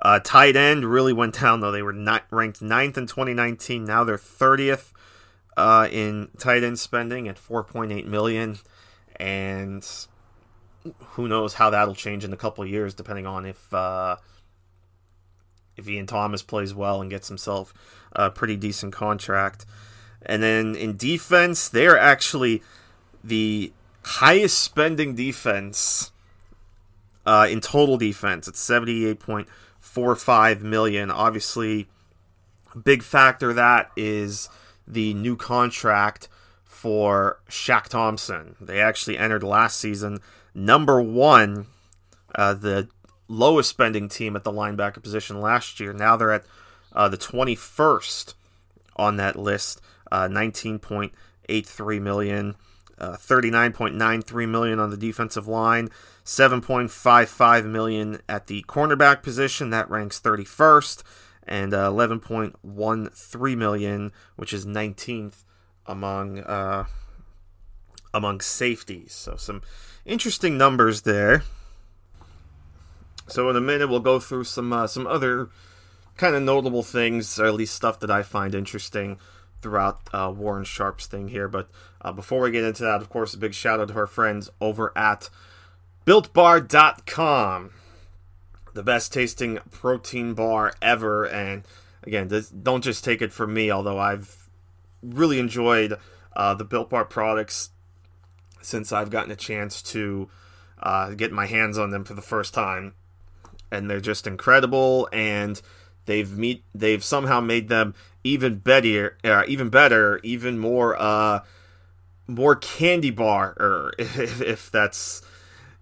Uh, 0.02 0.20
tight 0.22 0.56
end 0.56 0.84
really 0.84 1.14
went 1.14 1.40
down 1.40 1.60
though. 1.60 1.72
They 1.72 1.82
were 1.82 1.94
not 1.94 2.24
ranked 2.30 2.60
ninth 2.60 2.98
in 2.98 3.06
2019. 3.06 3.84
Now 3.84 4.04
they're 4.04 4.18
30th 4.18 4.92
uh, 5.56 5.88
in 5.90 6.28
tight 6.38 6.62
end 6.62 6.78
spending 6.78 7.28
at 7.28 7.36
4.8 7.36 8.04
million, 8.04 8.58
and 9.16 9.88
who 10.98 11.28
knows 11.28 11.54
how 11.54 11.70
that'll 11.70 11.94
change 11.94 12.24
in 12.24 12.32
a 12.34 12.36
couple 12.36 12.62
of 12.62 12.68
years, 12.68 12.92
depending 12.92 13.26
on 13.26 13.46
if 13.46 13.72
uh, 13.72 14.16
if 15.76 15.88
Ian 15.88 16.06
Thomas 16.06 16.42
plays 16.42 16.74
well 16.74 17.00
and 17.00 17.10
gets 17.10 17.28
himself 17.28 17.72
a 18.12 18.30
pretty 18.30 18.56
decent 18.56 18.92
contract. 18.92 19.66
And 20.22 20.42
then 20.42 20.74
in 20.74 20.96
defense, 20.96 21.68
they're 21.68 21.98
actually 21.98 22.62
the 23.22 23.72
highest 24.02 24.58
spending 24.60 25.14
defense 25.14 26.10
uh, 27.24 27.46
in 27.50 27.60
total 27.60 27.96
defense. 27.98 28.48
It's 28.48 28.64
78.45 28.66 30.60
million. 30.60 31.10
Obviously, 31.10 31.88
a 32.74 32.78
big 32.78 33.02
factor 33.02 33.52
that 33.52 33.90
is 33.96 34.48
the 34.86 35.14
new 35.14 35.36
contract 35.36 36.28
for 36.64 37.40
Shaq 37.48 37.84
Thompson. 37.88 38.54
They 38.60 38.80
actually 38.80 39.18
entered 39.18 39.42
last 39.42 39.78
season 39.78 40.20
number 40.56 41.00
one, 41.00 41.66
uh, 42.34 42.54
the 42.54 42.88
lowest 43.28 43.70
spending 43.70 44.08
team 44.08 44.36
at 44.36 44.44
the 44.44 44.52
linebacker 44.52 45.02
position 45.02 45.40
last 45.40 45.80
year. 45.80 45.92
Now 45.92 46.16
they're 46.16 46.32
at 46.32 46.44
uh, 46.92 47.08
the 47.08 47.18
21st 47.18 48.34
on 48.96 49.16
that 49.16 49.36
list, 49.36 49.80
uh, 50.10 50.28
19.83 50.28 52.00
million. 52.00 52.56
Uh, 52.98 53.10
39.93 53.10 54.48
million 54.48 54.80
on 54.80 54.88
the 54.88 54.96
defensive 54.96 55.46
line, 55.46 55.90
7.55 56.24 57.66
million 57.66 58.22
at 58.26 58.46
the 58.46 58.64
cornerback 58.66 59.22
position 59.22 59.68
that 59.68 59.90
ranks 59.90 60.18
31st, 60.18 61.02
and 61.46 61.74
uh, 61.74 61.90
11.13 61.90 63.56
million, 63.58 64.12
which 64.36 64.54
is 64.54 64.64
19th 64.64 65.44
among 65.84 66.40
uh, 66.40 66.86
among 68.14 68.40
safeties. 68.40 69.12
So 69.12 69.36
some 69.36 69.60
interesting 70.06 70.56
numbers 70.56 71.02
there. 71.02 71.42
So 73.28 73.50
in 73.50 73.56
a 73.56 73.60
minute 73.60 73.88
we'll 73.88 74.00
go 74.00 74.20
through 74.20 74.44
some 74.44 74.72
uh, 74.72 74.86
some 74.86 75.06
other 75.06 75.50
kind 76.16 76.34
of 76.34 76.42
notable 76.42 76.82
things, 76.82 77.38
or 77.38 77.46
at 77.46 77.54
least 77.54 77.74
stuff 77.74 78.00
that 78.00 78.10
I 78.10 78.22
find 78.22 78.54
interesting 78.54 79.18
throughout 79.60 80.00
uh, 80.12 80.32
Warren 80.34 80.64
Sharp's 80.64 81.06
thing 81.06 81.28
here. 81.28 81.48
But 81.48 81.68
uh, 82.00 82.12
before 82.12 82.40
we 82.40 82.50
get 82.50 82.64
into 82.64 82.84
that, 82.84 83.00
of 83.02 83.08
course, 83.08 83.34
a 83.34 83.38
big 83.38 83.54
shout 83.54 83.80
out 83.80 83.88
to 83.88 83.94
our 83.94 84.06
friends 84.06 84.48
over 84.60 84.96
at 84.96 85.28
BuiltBar.com, 86.06 87.70
the 88.74 88.82
best 88.82 89.12
tasting 89.12 89.58
protein 89.70 90.34
bar 90.34 90.72
ever. 90.80 91.24
And 91.24 91.64
again, 92.04 92.28
this, 92.28 92.48
don't 92.48 92.84
just 92.84 93.04
take 93.04 93.22
it 93.22 93.32
from 93.32 93.52
me, 93.52 93.70
although 93.70 93.98
I've 93.98 94.48
really 95.02 95.38
enjoyed 95.38 95.98
uh, 96.34 96.54
the 96.54 96.64
Built 96.64 96.90
Bar 96.90 97.04
products 97.04 97.70
since 98.62 98.92
I've 98.92 99.10
gotten 99.10 99.30
a 99.30 99.36
chance 99.36 99.82
to 99.82 100.28
uh, 100.82 101.10
get 101.10 101.32
my 101.32 101.46
hands 101.46 101.78
on 101.78 101.90
them 101.90 102.04
for 102.04 102.14
the 102.14 102.22
first 102.22 102.52
time, 102.52 102.94
and 103.70 103.90
they're 103.90 104.00
just 104.00 104.26
incredible. 104.26 105.08
And 105.12 105.60
they've 106.06 106.36
meet 106.36 106.64
they've 106.74 107.04
somehow 107.04 107.40
made 107.40 107.68
them 107.68 107.94
even 108.24 108.56
better, 108.56 109.16
uh, 109.24 109.44
even 109.46 109.68
better, 109.68 110.20
even 110.22 110.58
more 110.58 111.00
uh, 111.00 111.40
more 112.26 112.56
candy 112.56 113.10
bar, 113.10 113.56
or 113.58 113.92
if, 113.98 114.40
if 114.40 114.70
that's 114.70 115.22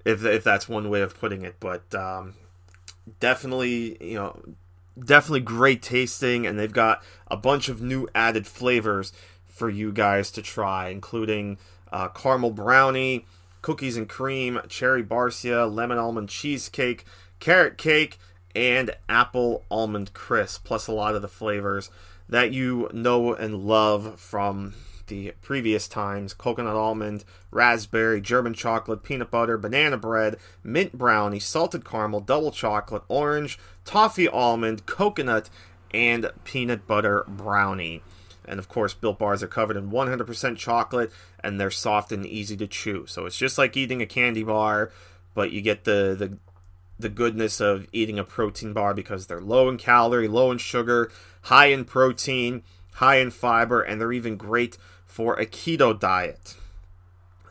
if 0.05 0.25
if 0.25 0.45
that's 0.45 0.69
one 0.69 0.91
way 0.91 1.01
of 1.01 1.19
putting 1.19 1.43
it. 1.43 1.57
But 1.61 1.95
um, 1.95 2.35
definitely, 3.21 3.97
you 4.05 4.17
know, 4.17 4.39
definitely 5.03 5.41
great 5.41 5.83
tasting, 5.83 6.47
and 6.47 6.59
they've 6.59 6.73
got 6.73 7.03
a 7.29 7.37
bunch 7.37 7.69
of 7.69 7.81
new 7.81 8.09
added 8.15 8.47
flavors 8.47 9.13
for 9.47 9.71
you 9.71 9.93
guys 9.93 10.31
to 10.33 10.43
try, 10.43 10.89
including 10.89 11.59
uh, 11.93 12.09
caramel 12.09 12.51
brownie, 12.51 13.25
cookies 13.63 13.97
and 13.97 14.09
cream, 14.09 14.61
cherry 14.69 15.03
barcia, 15.03 15.73
lemon 15.73 15.97
almond 15.97 16.29
cheesecake, 16.29 17.05
carrot 17.41 17.79
cake, 17.79 18.19
and 18.55 18.91
apple 19.09 19.65
almond 19.71 20.13
crisp, 20.13 20.65
plus 20.65 20.87
a 20.87 20.93
lot 20.93 21.15
of 21.15 21.23
the 21.23 21.29
flavors 21.29 21.91
that 22.29 22.53
you 22.53 22.89
know 22.93 23.35
and 23.35 23.65
love 23.65 24.19
from 24.19 24.75
the 25.07 25.33
previous 25.43 25.87
times 25.87 26.33
coconut 26.33 26.75
almond, 26.75 27.25
raspberry, 27.51 28.21
German 28.21 28.55
chocolate, 28.55 29.03
peanut 29.03 29.31
butter, 29.31 29.59
banana 29.59 29.99
bread, 29.99 30.37
mint 30.63 30.97
brownie, 30.97 31.39
salted 31.39 31.85
caramel, 31.85 32.21
double 32.21 32.51
chocolate, 32.51 33.03
orange, 33.09 33.59
toffee 33.85 34.29
almond, 34.29 34.87
coconut, 34.87 35.51
and 35.93 36.31
peanut 36.45 36.87
butter 36.87 37.25
brownie. 37.29 38.03
And 38.47 38.59
of 38.59 38.69
course, 38.69 38.95
Built 38.95 39.19
Bars 39.19 39.43
are 39.43 39.49
covered 39.49 39.77
in 39.77 39.91
100% 39.91 40.57
chocolate 40.57 41.11
and 41.41 41.61
they're 41.61 41.71
soft 41.71 42.13
and 42.13 42.27
easy 42.27 42.57
to 42.59 42.67
chew. 42.67 43.07
So 43.07 43.27
it's 43.27 43.39
just 43.39 43.59
like 43.59 43.77
eating 43.77 44.03
a 44.03 44.07
candy 44.07 44.43
bar, 44.43 44.91
but 45.35 45.51
you 45.51 45.61
get 45.63 45.85
the, 45.85 46.15
the, 46.19 46.39
the 46.99 47.09
goodness 47.09 47.61
of 47.61 47.87
eating 47.93 48.19
a 48.19 48.25
protein 48.25 48.73
bar 48.73 48.95
because 48.95 49.27
they're 49.27 49.41
low 49.41 49.69
in 49.69 49.77
calorie, 49.77 50.29
low 50.29 50.51
in 50.51 50.59
sugar, 50.59 51.11
high 51.43 51.67
in 51.67 51.85
protein, 51.85 52.63
high 52.95 53.17
in 53.17 53.31
fiber, 53.31 53.83
and 53.83 54.01
they're 54.01 54.13
even 54.13 54.37
great 54.37 54.79
for 55.07 55.35
a 55.35 55.47
keto 55.47 55.99
diet. 55.99 56.57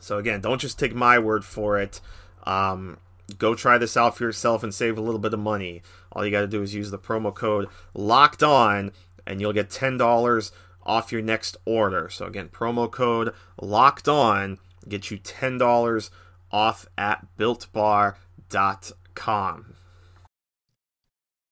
So 0.00 0.18
again, 0.18 0.40
don't 0.40 0.60
just 0.60 0.78
take 0.78 0.94
my 0.94 1.18
word 1.18 1.44
for 1.44 1.78
it. 1.78 2.00
Um, 2.44 2.98
go 3.38 3.54
try 3.54 3.78
this 3.78 3.96
out 3.96 4.16
for 4.16 4.24
yourself 4.24 4.62
and 4.62 4.74
save 4.74 4.98
a 4.98 5.02
little 5.02 5.20
bit 5.20 5.34
of 5.34 5.40
money. 5.40 5.82
All 6.12 6.24
you 6.24 6.30
got 6.30 6.42
to 6.42 6.46
do 6.46 6.62
is 6.62 6.74
use 6.74 6.90
the 6.90 6.98
promo 6.98 7.34
code 7.34 7.68
locked 7.94 8.42
on 8.42 8.92
and 9.26 9.40
you'll 9.40 9.52
get 9.52 9.70
$10 9.70 10.52
off 10.84 11.12
your 11.12 11.22
next 11.22 11.56
order. 11.64 12.08
So 12.10 12.26
again, 12.26 12.48
promo 12.48 12.90
code 12.90 13.32
locked 13.60 14.08
on 14.08 14.58
get 14.88 15.10
you 15.10 15.18
$10 15.18 16.10
off 16.52 16.86
at 16.98 17.26
builtbar.com. 17.38 18.14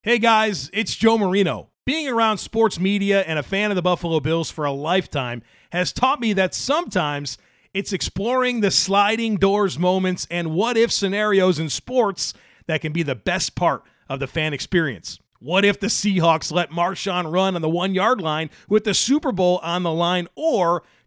Hey 0.03 0.19
guys, 0.19 0.69
it's 0.73 0.95
Joe 0.95 1.17
Marino. 1.17 1.71
Being 1.85 2.09
around 2.09 2.39
sports 2.39 2.79
media 2.79 3.23
and 3.23 3.39
a 3.39 3.43
fan 3.43 3.71
of 3.71 3.77
the 3.77 3.83
Buffalo 3.83 4.21
Bills 4.21 4.51
for 4.51 4.65
a 4.65 4.73
lifetime 4.73 5.43
has 5.71 5.93
taught 5.93 6.21
me 6.21 6.33
that 6.33 6.55
sometimes 6.55 7.39
it's 7.75 7.93
exploring 7.93 8.61
the 8.61 8.71
sliding 8.71 9.37
doors 9.37 9.79
moments 9.79 10.27
and 10.31 10.53
what 10.53 10.77
if 10.77 10.93
scenarios 10.93 11.59
in 11.59 11.69
sports 11.69 12.35
that 12.67 12.81
can 12.81 12.93
be 12.93 13.03
the 13.03 13.15
best 13.15 13.55
part 13.55 13.83
of 14.09 14.21
the 14.21 14.27
fan 14.27 14.53
experience. 14.53 15.19
What 15.39 15.65
if 15.65 15.81
the 15.81 15.89
Seahawks 15.89 16.53
let 16.53 16.71
Marshawn 16.71 17.33
run 17.33 17.57
on 17.57 17.63
the 17.63 17.69
one 17.69 17.95
yard 17.95 18.21
line 18.21 18.51
with 18.69 18.85
the 18.85 18.95
Super 18.95 19.33
Bowl 19.33 19.59
on 19.63 19.83
the 19.83 19.91
line? 19.91 20.29
Or 20.37 20.85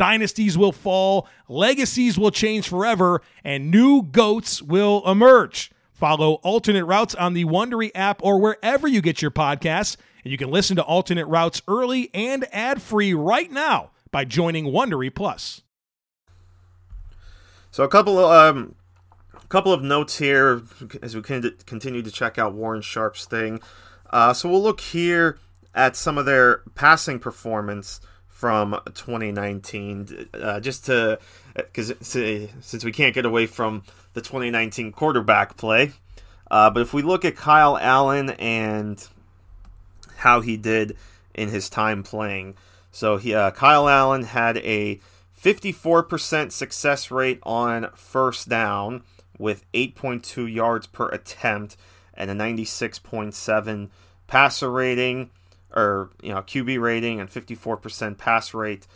dynasties 0.00 0.56
will 0.56 0.72
fall, 0.72 1.28
legacies 1.46 2.18
will 2.18 2.30
change 2.30 2.66
forever, 2.66 3.20
and 3.44 3.70
new 3.70 4.00
goats 4.00 4.62
will 4.62 5.06
emerge. 5.06 5.70
Follow 5.92 6.36
Alternate 6.36 6.86
Routes 6.86 7.14
on 7.14 7.34
the 7.34 7.44
Wondery 7.44 7.90
app 7.94 8.24
or 8.24 8.40
wherever 8.40 8.88
you 8.88 9.02
get 9.02 9.20
your 9.20 9.30
podcasts, 9.30 9.98
and 10.24 10.32
you 10.32 10.38
can 10.38 10.50
listen 10.50 10.74
to 10.76 10.82
Alternate 10.82 11.26
Routes 11.26 11.60
early 11.68 12.08
and 12.14 12.46
ad-free 12.50 13.12
right 13.12 13.52
now 13.52 13.90
by 14.10 14.24
joining 14.24 14.72
Wondery 14.72 15.14
Plus. 15.14 15.60
So 17.70 17.84
a 17.84 17.88
couple 17.88 18.18
of 18.18 18.56
um, 18.56 18.76
couple 19.50 19.70
of 19.70 19.82
notes 19.82 20.16
here 20.16 20.62
as 21.02 21.14
we 21.14 21.20
continue 21.20 22.00
to 22.00 22.10
check 22.10 22.38
out 22.38 22.54
Warren 22.54 22.80
Sharp's 22.80 23.26
thing. 23.26 23.60
Uh, 24.08 24.32
so 24.32 24.48
we'll 24.48 24.62
look 24.62 24.80
here 24.80 25.36
at 25.74 25.94
some 25.94 26.16
of 26.16 26.24
their 26.24 26.62
passing 26.74 27.18
performance 27.18 28.00
from 28.40 28.80
2019, 28.94 30.30
uh, 30.32 30.60
just 30.60 30.86
to 30.86 31.18
because 31.54 31.92
since 32.00 32.84
we 32.84 32.90
can't 32.90 33.14
get 33.14 33.26
away 33.26 33.44
from 33.44 33.82
the 34.14 34.22
2019 34.22 34.92
quarterback 34.92 35.58
play. 35.58 35.92
Uh, 36.50 36.70
but 36.70 36.80
if 36.80 36.94
we 36.94 37.02
look 37.02 37.26
at 37.26 37.36
Kyle 37.36 37.76
Allen 37.76 38.30
and 38.30 39.06
how 40.16 40.40
he 40.40 40.56
did 40.56 40.96
in 41.34 41.50
his 41.50 41.68
time 41.68 42.02
playing, 42.02 42.54
so 42.90 43.18
he 43.18 43.34
uh, 43.34 43.50
Kyle 43.50 43.86
Allen 43.86 44.22
had 44.22 44.56
a 44.56 44.98
54% 45.38 46.50
success 46.50 47.10
rate 47.10 47.40
on 47.42 47.90
first 47.94 48.48
down 48.48 49.02
with 49.38 49.70
8.2 49.72 50.50
yards 50.50 50.86
per 50.86 51.10
attempt 51.10 51.76
and 52.14 52.30
a 52.30 52.34
96.7 52.34 53.90
passer 54.26 54.70
rating. 54.70 55.28
Or 55.74 56.10
you 56.22 56.30
know 56.30 56.42
QB 56.42 56.80
rating 56.80 57.20
and 57.20 57.30
54% 57.30 58.18
pass 58.18 58.54
rate. 58.54 58.86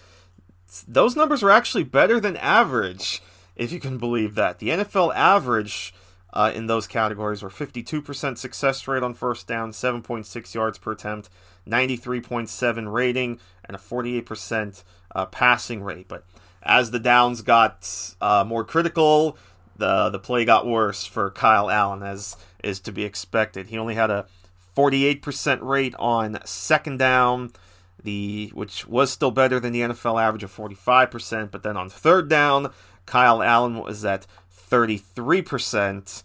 Those 0.88 1.14
numbers 1.14 1.42
were 1.42 1.50
actually 1.50 1.84
better 1.84 2.18
than 2.18 2.36
average, 2.36 3.22
if 3.54 3.70
you 3.70 3.80
can 3.80 3.98
believe 3.98 4.34
that. 4.34 4.58
The 4.58 4.70
NFL 4.70 5.14
average 5.14 5.94
uh, 6.32 6.50
in 6.54 6.66
those 6.66 6.86
categories 6.86 7.42
were 7.42 7.48
52% 7.48 8.38
success 8.38 8.88
rate 8.88 9.02
on 9.02 9.14
first 9.14 9.46
down, 9.46 9.70
7.6 9.70 10.54
yards 10.54 10.78
per 10.78 10.92
attempt, 10.92 11.30
93.7 11.66 12.92
rating, 12.92 13.38
and 13.64 13.76
a 13.76 13.78
48% 13.78 14.82
uh, 15.14 15.26
passing 15.26 15.82
rate. 15.82 16.08
But 16.08 16.24
as 16.62 16.90
the 16.90 16.98
downs 16.98 17.42
got 17.42 17.88
uh, 18.20 18.44
more 18.44 18.64
critical, 18.64 19.38
the 19.76 20.10
the 20.10 20.18
play 20.18 20.44
got 20.44 20.66
worse 20.66 21.04
for 21.04 21.30
Kyle 21.30 21.70
Allen, 21.70 22.02
as 22.02 22.36
is 22.62 22.80
to 22.80 22.92
be 22.92 23.04
expected. 23.04 23.68
He 23.68 23.78
only 23.78 23.94
had 23.94 24.10
a 24.10 24.26
48% 24.76 25.62
rate 25.62 25.94
on 25.98 26.38
second 26.44 26.98
down, 26.98 27.52
the 28.02 28.50
which 28.54 28.86
was 28.86 29.10
still 29.10 29.30
better 29.30 29.60
than 29.60 29.72
the 29.72 29.80
NFL 29.80 30.22
average 30.22 30.44
of 30.44 30.54
45%. 30.54 31.50
But 31.50 31.62
then 31.62 31.76
on 31.76 31.88
third 31.88 32.28
down, 32.28 32.72
Kyle 33.06 33.42
Allen 33.42 33.78
was 33.78 34.04
at 34.04 34.26
33%, 34.70 36.22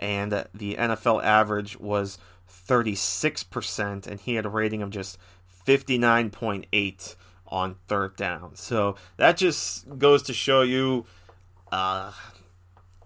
and 0.00 0.32
the 0.54 0.74
NFL 0.74 1.22
average 1.22 1.78
was 1.78 2.18
36%, 2.50 4.06
and 4.06 4.20
he 4.20 4.34
had 4.34 4.46
a 4.46 4.48
rating 4.50 4.82
of 4.82 4.90
just 4.90 5.18
59.8 5.66 7.16
on 7.48 7.76
third 7.88 8.16
down. 8.16 8.56
So 8.56 8.96
that 9.16 9.36
just 9.36 9.98
goes 9.98 10.22
to 10.24 10.32
show 10.32 10.62
you 10.62 11.06
uh, 11.70 12.12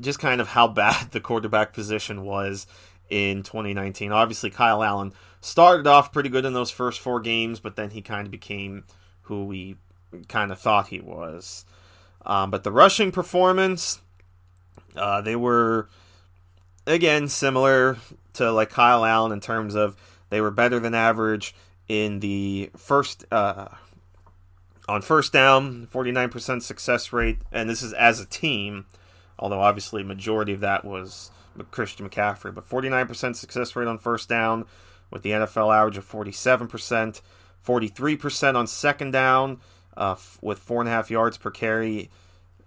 just 0.01 0.19
kind 0.19 0.41
of 0.41 0.49
how 0.49 0.69
bad 0.69 1.11
the 1.11 1.21
quarterback 1.21 1.73
position 1.73 2.25
was 2.25 2.67
in 3.11 3.43
2019. 3.43 4.13
Obviously, 4.13 4.51
Kyle 4.51 4.83
Allen 4.83 5.13
started 5.41 5.87
off 5.87 6.13
pretty 6.13 6.29
good 6.29 6.45
in 6.45 6.53
those 6.53 6.71
first 6.71 7.01
four 7.01 7.21
games, 7.21 7.61
but 7.61 7.77
then 7.77 7.91
he 7.91 8.03
kind 8.03 8.27
of 8.27 8.31
became 8.31 8.85
who 9.23 9.45
we 9.45 9.77
kind 10.29 10.51
of 10.51 10.59
thought 10.59 10.89
he 10.89 11.01
was. 11.01 11.65
Um, 12.25 12.51
but 12.51 12.65
the 12.65 12.73
rushing 12.73 13.13
performance, 13.13 14.01
uh, 14.97 15.21
they 15.21 15.37
were 15.37 15.89
again 16.87 17.29
similar 17.29 17.99
to 18.35 18.51
like 18.51 18.71
Kyle 18.71 19.05
Allen 19.05 19.33
in 19.33 19.41
terms 19.41 19.75
of 19.75 19.97
they 20.31 20.41
were 20.41 20.51
better 20.51 20.79
than 20.79 20.95
average 20.95 21.55
in 21.89 22.21
the 22.21 22.71
first 22.77 23.25
uh, 23.31 23.69
on 24.89 25.03
first 25.03 25.33
down, 25.33 25.87
49% 25.93 26.63
success 26.63 27.13
rate, 27.13 27.39
and 27.53 27.69
this 27.69 27.83
is 27.83 27.93
as 27.93 28.21
a 28.21 28.27
team, 28.27 28.87
although 29.39 29.61
obviously 29.61 30.03
majority 30.03 30.55
of 30.55 30.61
that 30.61 30.85
was 30.85 31.31
Christian 31.65 32.09
McCaffrey, 32.09 32.55
but 32.55 32.69
49% 32.69 33.37
success 33.37 33.77
rate 33.77 33.89
on 33.89 33.99
first 33.99 34.29
down 34.29 34.65
with 35.11 35.23
the 35.23 35.31
NFL 35.31 35.75
average 35.75 35.97
of 35.97 36.11
47%, 36.11 37.21
43% 37.67 38.55
on 38.55 38.67
second 38.67 39.11
down 39.11 39.61
uh, 39.97 40.13
f- 40.13 40.39
with 40.41 40.59
four 40.59 40.81
and 40.81 40.89
a 40.89 40.93
half 40.93 41.11
yards 41.11 41.37
per 41.39 41.51
carry, 41.51 42.11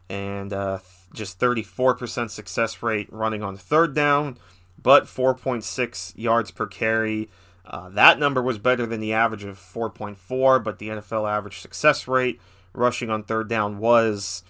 and 0.10 0.52
uh, 0.52 0.80
just 1.14 1.40
34% 1.40 2.30
success 2.30 2.84
rate 2.84 3.08
running 3.12 3.44
on 3.44 3.58
third 3.58 3.94
down, 3.94 4.38
but 4.82 5.06
4.6 5.06 6.14
yards 6.16 6.52
per 6.52 6.68
carry. 6.68 7.30
Uh, 7.66 7.90
that 7.90 8.20
number 8.20 8.42
was 8.42 8.58
better 8.58 8.86
than 8.86 9.00
the 9.00 9.14
average 9.14 9.44
of 9.44 9.58
4.4, 9.58 10.64
but 10.64 10.80
the 10.80 10.90
NFL 10.90 11.30
average 11.30 11.60
success 11.60 12.08
rate 12.08 12.42
rushing 12.74 13.10
on 13.10 13.24
third 13.24 13.48
down 13.48 13.78
was 13.78 14.44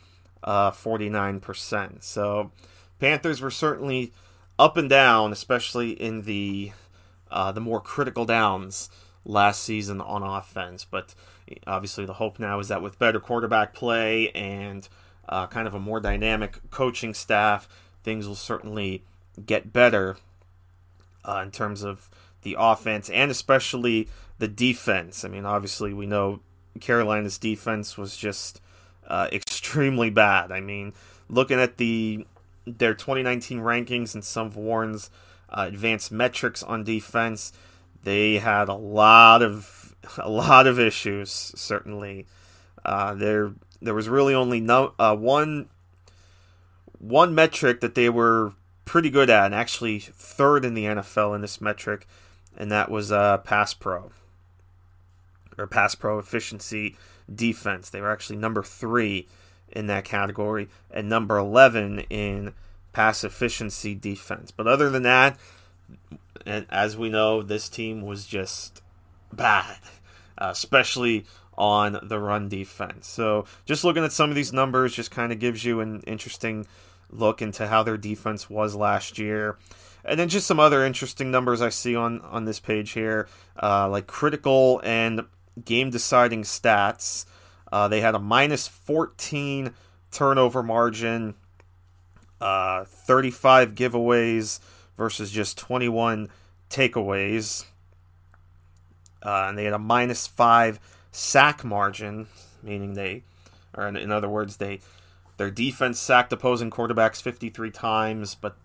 uh, 0.44 0.72
49%. 0.72 2.04
So 2.04 2.52
Panthers 3.00 3.42
were 3.42 3.52
certainly 3.52 4.14
up 4.58 4.78
and 4.78 4.90
down, 4.90 5.32
especially 5.32 5.92
in 5.92 6.24
the 6.24 6.72
uh, 7.30 7.52
the 7.52 7.62
more 7.62 7.80
critical 7.80 8.26
downs 8.26 8.90
last 9.24 9.64
season 9.64 10.02
on 10.02 10.24
offense. 10.24 10.86
But 10.86 11.16
obviously, 11.66 12.06
the 12.06 12.14
hope 12.14 12.40
now 12.40 12.60
is 12.60 12.68
that 12.68 12.82
with 12.82 13.00
better 13.00 13.20
quarterback 13.20 13.74
play 13.74 14.30
and 14.32 14.88
uh, 15.30 15.48
kind 15.48 15.68
of 15.68 15.74
a 15.74 15.80
more 15.80 16.00
dynamic 16.00 16.60
coaching 16.70 17.14
staff, 17.14 17.68
things 18.04 18.28
will 18.28 18.36
certainly 18.36 19.04
get 19.46 19.72
better 19.72 20.18
uh, 21.24 21.42
in 21.44 21.52
terms 21.52 21.84
of 21.84 22.10
the 22.42 22.56
offense 22.60 23.10
and 23.10 23.32
especially 23.32 24.10
the 24.40 24.48
defense. 24.48 25.24
I 25.24 25.30
mean, 25.30 25.46
obviously, 25.46 25.94
we 25.94 26.06
know 26.06 26.42
Carolina's 26.80 27.38
defense 27.38 27.98
was 27.98 28.18
just 28.18 28.62
uh, 29.08 29.28
extremely 29.32 30.10
bad. 30.10 30.52
I 30.52 30.60
mean, 30.60 30.94
looking 31.30 31.60
at 31.60 31.78
the 31.78 32.26
their 32.66 32.94
2019 32.94 33.60
rankings 33.60 34.14
and 34.14 34.24
some 34.24 34.48
of 34.48 34.56
Warren's 34.56 35.10
uh, 35.50 35.66
advanced 35.68 36.12
metrics 36.12 36.64
on 36.64 36.84
defense, 36.84 37.52
they 38.04 38.38
had 38.38 38.70
a 38.70 38.74
lot 38.76 39.42
of 39.42 39.96
a 40.18 40.30
lot 40.30 40.68
of 40.68 40.80
issues. 40.80 41.30
Certainly, 41.56 42.28
uh, 42.86 43.14
there 43.14 43.54
there 43.82 43.94
was 43.94 44.10
really 44.10 44.34
only 44.34 44.60
no 44.60 44.94
uh, 45.00 45.16
one 45.16 45.70
one 46.98 47.34
metric 47.34 47.82
that 47.82 47.96
they 47.96 48.10
were 48.10 48.54
pretty 48.86 49.10
good 49.10 49.30
at, 49.30 49.46
and 49.46 49.56
actually 49.56 50.00
third 50.00 50.66
in 50.66 50.74
the 50.74 50.86
NFL 50.86 51.36
in 51.36 51.42
this 51.42 51.62
metric, 51.62 52.08
and 52.58 52.72
that 52.72 52.92
was 52.92 53.12
uh, 53.12 53.38
pass 53.40 53.74
pro 53.74 54.12
or 55.58 55.68
pass 55.68 55.96
pro 55.96 56.20
efficiency 56.20 56.96
defense. 57.34 57.90
They 57.90 58.02
were 58.02 58.12
actually 58.12 58.38
number 58.38 58.64
three 58.64 59.28
in 59.72 59.88
that 59.88 60.06
category 60.06 60.70
and 60.90 61.10
number 61.10 61.38
11 61.38 62.00
in 62.10 62.54
pass 62.94 63.24
efficiency 63.24 63.96
defense. 63.96 64.52
But 64.52 64.68
other 64.68 64.90
than 64.90 65.04
that, 65.04 65.38
and 66.46 66.66
as 66.70 66.98
we 66.98 67.10
know, 67.10 67.42
this 67.42 67.70
team 67.70 68.02
was 68.02 68.26
just 68.26 68.82
bad, 69.32 69.78
uh, 70.38 70.50
especially 70.52 71.26
on 71.58 72.00
the 72.04 72.20
run 72.20 72.50
defense. 72.50 73.08
So 73.08 73.46
just 73.66 73.84
looking 73.84 74.04
at 74.04 74.12
some 74.12 74.30
of 74.30 74.36
these 74.36 74.54
numbers 74.54 74.94
just 74.94 75.12
kind 75.12 75.32
of 75.32 75.40
gives 75.40 75.64
you 75.64 75.80
an 75.80 76.02
interesting 76.08 76.66
look 77.10 77.42
into 77.42 77.68
how 77.68 77.84
their 77.84 77.98
defense 77.98 78.50
was 78.50 78.76
last 78.76 79.18
year. 79.18 79.58
And 80.04 80.20
then 80.20 80.30
just 80.30 80.48
some 80.48 80.60
other 80.60 80.84
interesting 80.84 81.30
numbers 81.30 81.62
I 81.62 81.70
see 81.70 81.96
on 81.96 82.22
on 82.22 82.46
this 82.46 82.60
page 82.60 82.92
here, 82.92 83.28
uh, 83.62 83.88
like 83.88 84.08
critical 84.08 84.82
and 84.84 85.26
game 85.64 85.92
deciding 85.92 86.44
stats. 86.44 87.26
Uh, 87.72 87.88
they 87.88 88.02
had 88.02 88.16
a 88.16 88.20
minus 88.20 88.68
14 88.68 89.74
turnover 90.12 90.62
margin, 90.62 91.36
uh, 92.40 92.84
35 92.86 93.76
giveaways 93.76 94.60
versus 94.98 95.32
just 95.32 95.58
21 95.58 96.30
takeaways. 96.70 97.66
Uh, 99.24 99.46
and 99.48 99.58
they 99.58 99.66
had 99.66 99.74
a 99.74 99.80
minus 99.80 100.28
five 100.28 100.80
sack 101.12 101.64
margin, 101.64 102.28
meaning 102.64 102.94
they, 102.94 103.24
or 103.76 103.88
in, 103.88 103.96
in 103.96 104.12
other 104.12 104.30
words, 104.30 104.58
they 104.58 104.80
their 105.38 105.50
defense 105.50 106.00
sacked 106.00 106.32
opposing 106.34 106.70
quarterbacks 106.70 107.22
53 107.22 107.72
times, 107.72 108.36
but 108.36 108.58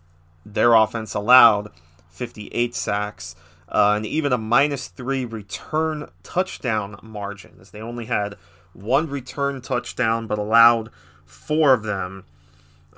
their 0.44 0.74
offense 0.74 1.14
allowed 1.14 1.70
58 2.10 2.74
sacks. 2.74 3.34
Uh, 3.68 3.94
and 3.96 4.06
even 4.06 4.32
a 4.32 4.38
minus 4.38 4.88
three 4.88 5.24
return 5.24 6.08
touchdown 6.22 6.98
margin, 7.02 7.56
as 7.60 7.70
they 7.70 7.80
only 7.80 8.04
had 8.04 8.36
one 8.76 9.08
return 9.08 9.60
touchdown 9.60 10.26
but 10.26 10.38
allowed 10.38 10.90
four 11.24 11.72
of 11.72 11.82
them. 11.82 12.24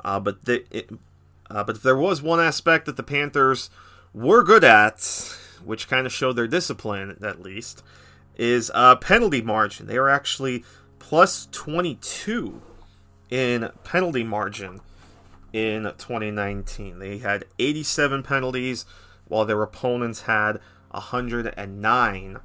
Uh, 0.04 0.20
but 0.20 0.44
the, 0.44 0.64
it, 0.70 0.90
uh, 1.50 1.64
but 1.64 1.82
there 1.82 1.96
was 1.96 2.20
one 2.22 2.40
aspect 2.40 2.86
that 2.86 2.96
the 2.96 3.02
Panthers 3.02 3.70
were 4.12 4.42
good 4.42 4.64
at, 4.64 5.00
which 5.64 5.88
kind 5.88 6.06
of 6.06 6.12
showed 6.12 6.34
their 6.34 6.46
discipline 6.46 7.16
at 7.22 7.42
least, 7.42 7.82
is 8.36 8.70
uh, 8.74 8.96
penalty 8.96 9.42
margin. 9.42 9.86
They 9.86 9.98
were 9.98 10.10
actually 10.10 10.64
plus 10.98 11.48
22 11.52 12.60
in 13.30 13.70
penalty 13.84 14.24
margin 14.24 14.80
in 15.52 15.84
2019. 15.84 16.98
They 16.98 17.18
had 17.18 17.44
87 17.58 18.22
penalties, 18.22 18.84
while 19.26 19.44
their 19.44 19.62
opponents 19.62 20.22
had 20.22 20.60
109 20.90 22.38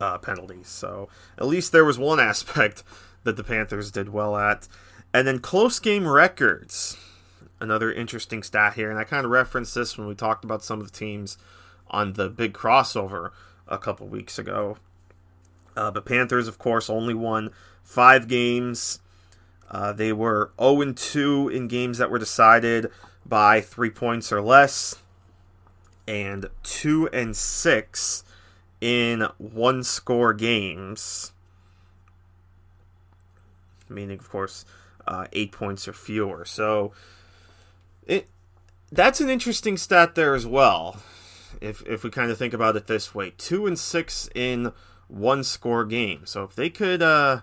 uh, 0.00 0.18
penalties. 0.18 0.68
So 0.68 1.08
at 1.38 1.46
least 1.46 1.72
there 1.72 1.84
was 1.84 1.98
one 1.98 2.20
aspect 2.32 2.82
that 3.24 3.36
the 3.36 3.44
Panthers 3.44 3.90
did 3.90 4.08
well 4.08 4.36
at. 4.36 4.68
And 5.12 5.26
then 5.26 5.40
close 5.40 5.78
game 5.78 6.06
records. 6.06 6.96
Another 7.60 7.92
interesting 7.92 8.42
stat 8.42 8.74
here, 8.74 8.90
and 8.90 8.98
I 8.98 9.04
kind 9.04 9.26
of 9.26 9.30
referenced 9.30 9.74
this 9.74 9.98
when 9.98 10.06
we 10.06 10.14
talked 10.14 10.44
about 10.44 10.64
some 10.64 10.80
of 10.80 10.90
the 10.90 10.98
teams 10.98 11.36
on 11.88 12.14
the 12.14 12.30
big 12.30 12.54
crossover 12.54 13.32
a 13.68 13.76
couple 13.76 14.06
weeks 14.06 14.38
ago. 14.38 14.78
Uh, 15.76 15.90
but 15.90 16.06
Panthers, 16.06 16.48
of 16.48 16.58
course, 16.58 16.88
only 16.88 17.12
won 17.12 17.50
five 17.82 18.28
games 18.28 19.00
uh, 19.70 19.92
they 19.92 20.12
were 20.12 20.50
0 20.60 20.92
2 20.92 21.48
in 21.48 21.68
games 21.68 21.98
that 21.98 22.10
were 22.10 22.18
decided 22.18 22.90
by 23.24 23.60
three 23.60 23.90
points 23.90 24.32
or 24.32 24.42
less, 24.42 24.96
and 26.08 26.50
2 26.64 27.08
and 27.12 27.36
6 27.36 28.24
in 28.80 29.28
one 29.38 29.82
score 29.84 30.32
games, 30.32 31.32
meaning, 33.88 34.18
of 34.18 34.28
course, 34.28 34.64
uh, 35.06 35.26
eight 35.32 35.52
points 35.52 35.86
or 35.88 35.92
fewer. 35.92 36.44
So 36.44 36.92
it 38.06 38.28
that's 38.92 39.20
an 39.20 39.28
interesting 39.30 39.76
stat 39.76 40.14
there 40.14 40.34
as 40.34 40.46
well. 40.46 41.00
if 41.60 41.82
if 41.86 42.02
we 42.02 42.10
kind 42.10 42.30
of 42.30 42.38
think 42.38 42.54
about 42.54 42.76
it 42.76 42.86
this 42.86 43.14
way, 43.14 43.32
two 43.36 43.66
and 43.66 43.78
six 43.78 44.28
in 44.34 44.72
one 45.08 45.44
score 45.44 45.84
game. 45.84 46.26
So 46.26 46.44
if 46.44 46.54
they 46.54 46.70
could 46.70 47.02
uh, 47.02 47.40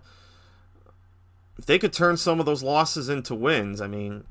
if 1.58 1.66
they 1.66 1.80
could 1.80 1.94
turn 1.94 2.18
some 2.18 2.40
of 2.40 2.46
those 2.46 2.64
losses 2.64 3.10
into 3.10 3.36
wins, 3.36 3.82
I 3.82 3.88
mean, 3.88 4.24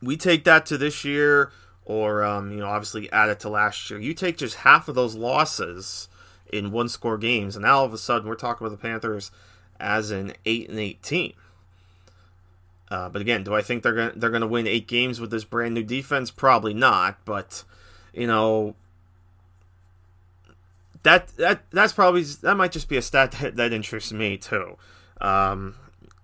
we 0.00 0.16
take 0.16 0.44
that 0.44 0.66
to 0.66 0.78
this 0.78 1.04
year, 1.04 1.50
or 1.84 2.24
um, 2.24 2.52
you 2.52 2.58
know, 2.58 2.66
obviously 2.66 3.10
add 3.12 3.30
it 3.30 3.40
to 3.40 3.48
last 3.48 3.90
year. 3.90 4.00
You 4.00 4.14
take 4.14 4.36
just 4.36 4.56
half 4.56 4.88
of 4.88 4.94
those 4.94 5.14
losses 5.14 6.08
in 6.52 6.70
one 6.70 6.88
score 6.88 7.18
games, 7.18 7.56
and 7.56 7.64
now 7.64 7.78
all 7.78 7.84
of 7.84 7.92
a 7.92 7.98
sudden 7.98 8.28
we're 8.28 8.34
talking 8.34 8.66
about 8.66 8.76
the 8.76 8.82
Panthers 8.82 9.30
as 9.80 10.10
an 10.10 10.32
eight 10.44 10.68
and 10.68 10.78
eight 10.78 11.02
team. 11.02 11.32
Uh, 12.90 13.08
but 13.08 13.22
again, 13.22 13.42
do 13.42 13.54
I 13.54 13.62
think 13.62 13.82
they're 13.82 13.94
gonna 13.94 14.12
they're 14.14 14.30
gonna 14.30 14.46
win 14.46 14.66
eight 14.66 14.86
games 14.86 15.18
with 15.18 15.30
this 15.30 15.44
brand 15.44 15.74
new 15.74 15.82
defense? 15.82 16.30
Probably 16.30 16.74
not. 16.74 17.18
But 17.24 17.64
you 18.12 18.26
know, 18.26 18.76
that 21.02 21.28
that 21.38 21.62
that's 21.70 21.94
probably 21.94 22.22
that 22.22 22.56
might 22.56 22.72
just 22.72 22.88
be 22.88 22.98
a 22.98 23.02
stat 23.02 23.32
that, 23.40 23.56
that 23.56 23.72
interests 23.72 24.12
me 24.12 24.36
too. 24.36 24.76
Um, 25.20 25.74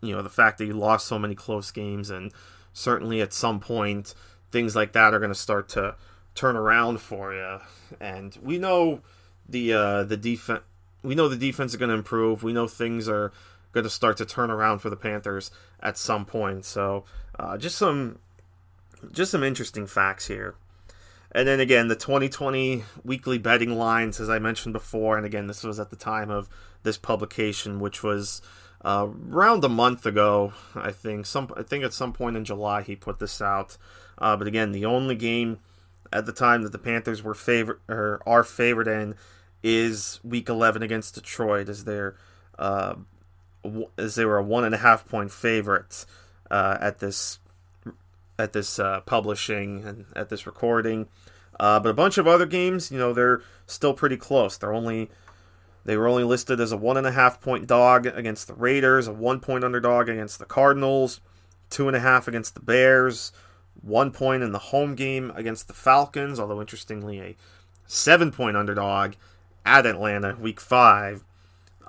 you 0.03 0.15
know, 0.15 0.23
the 0.23 0.29
fact 0.29 0.59
that 0.59 0.67
you 0.67 0.75
lost 0.75 1.07
so 1.07 1.19
many 1.19 1.35
close 1.35 1.71
games, 1.71 2.11
and 2.11 2.33
certainly 2.73 3.21
at 3.21 3.33
some 3.33 3.61
point 3.61 4.15
things 4.51 4.75
like 4.75 4.93
that 4.93 5.15
are 5.15 5.19
going 5.19 5.33
to 5.33 5.39
start 5.39 5.69
to 5.71 5.97
turn 6.35 6.57
around 6.57 7.01
for 7.01 7.35
you. 7.35 7.59
And 8.01 8.37
we 8.43 8.59
know 8.59 9.01
the 9.49 9.73
uh, 9.73 10.05
the 10.05 10.17
defense. 10.17 10.63
We 11.03 11.15
know 11.15 11.29
the 11.29 11.37
defense 11.37 11.73
is 11.73 11.77
going 11.77 11.91
to 11.91 11.95
improve. 11.95 12.43
We 12.43 12.53
know 12.53 12.67
things 12.67 13.09
are 13.09 13.33
going 13.73 13.85
to 13.85 13.91
start 13.91 14.17
to 14.17 14.25
turn 14.25 14.51
around 14.51 14.81
for 14.81 14.91
the 14.91 14.97
Panthers 14.97 15.51
at 15.81 15.97
some 15.97 16.25
point. 16.25 16.65
So, 16.65 17.05
uh, 17.39 17.57
just 17.57 17.77
some 17.77 18.19
just 19.13 19.31
some 19.31 19.43
interesting 19.43 19.87
facts 19.87 20.27
here. 20.27 20.55
And 21.31 21.47
then 21.47 21.61
again, 21.61 21.89
the 21.89 21.95
2020 21.95 22.85
weekly 23.05 23.39
betting 23.39 23.77
lines, 23.77 24.19
as 24.19 24.31
I 24.31 24.39
mentioned 24.39 24.73
before, 24.73 25.17
and 25.17 25.27
again, 25.27 25.47
this 25.47 25.63
was 25.63 25.79
at 25.79 25.91
the 25.91 25.97
time 25.97 26.31
of 26.31 26.49
this 26.85 26.97
publication, 26.97 27.81
which 27.81 28.03
was 28.03 28.41
uh, 28.83 29.09
around 29.31 29.63
a 29.63 29.69
month 29.69 30.07
ago, 30.07 30.55
I 30.75 30.91
think. 30.91 31.27
Some, 31.27 31.53
I 31.57 31.63
think 31.63 31.85
at 31.85 31.93
some 31.93 32.13
point 32.13 32.37
in 32.37 32.45
July 32.45 32.83
he 32.83 32.97
put 32.97 33.19
this 33.19 33.43
out. 33.43 33.77
Uh, 34.19 34.37
but 34.37 34.47
again, 34.47 34.73
the 34.73 34.85
only 34.85 35.15
game 35.15 35.59
at 36.13 36.27
the 36.27 36.33
time 36.33 36.63
that 36.63 36.73
the 36.73 36.79
Panthers 36.79 37.23
were 37.23 37.35
favorite 37.35 37.79
or 37.89 38.21
are 38.27 38.45
favored 38.45 38.89
in 38.89 39.15
is 39.63 40.21
Week 40.23 40.49
11 40.49 40.83
against 40.83 41.15
Detroit, 41.15 41.69
as 41.69 41.85
they're 41.85 42.17
uh, 42.59 42.95
as 43.97 44.15
they 44.15 44.25
were 44.25 44.39
a 44.39 44.43
one 44.43 44.65
and 44.65 44.75
a 44.75 44.79
half 44.79 45.07
point 45.07 45.31
favorite 45.31 46.05
uh, 46.51 46.79
at 46.81 46.99
this 46.99 47.39
at 48.39 48.53
this 48.53 48.79
uh, 48.79 49.01
publishing 49.01 49.85
and 49.85 50.07
at 50.15 50.29
this 50.29 50.47
recording. 50.47 51.09
Uh, 51.59 51.81
but 51.81 51.89
a 51.89 51.95
bunch 51.95 52.19
of 52.19 52.27
other 52.27 52.47
games, 52.47 52.93
you 52.93 52.99
know, 52.99 53.13
they're 53.13 53.43
still 53.67 53.93
pretty 53.93 54.17
close. 54.17 54.57
They're 54.57 54.73
only 54.73 55.11
they 55.85 55.97
were 55.97 56.07
only 56.07 56.25
listed 56.25 56.61
as 56.61 56.71
a 56.71 56.77
one 56.77 56.97
and 56.97 57.07
a 57.07 57.13
half 57.13 57.41
point 57.41 57.67
dog 57.67 58.07
against 58.07 58.47
the 58.47 58.55
Raiders, 58.55 59.09
a 59.09 59.13
one 59.13 59.41
point 59.41 59.65
underdog 59.65 60.09
against 60.09 60.39
the 60.39 60.45
Cardinals, 60.45 61.21
two 61.71 61.89
and 61.89 61.97
a 61.97 62.01
half 62.01 62.29
against 62.29 62.55
the 62.55 62.61
Bears, 62.61 63.33
one 63.89 64.11
point 64.11 64.43
in 64.43 64.53
the 64.53 64.59
home 64.59 64.95
game 64.95 65.33
against 65.35 65.69
the 65.69 65.75
Falcons, 65.75 66.39
although 66.39 66.61
interestingly 66.61 67.21
a 67.21 67.37
seven 67.87 68.31
point 68.31 68.57
underdog 68.57 69.15
at 69.65 69.87
Atlanta 69.87 70.37
week 70.39 70.61
five. 70.61 71.25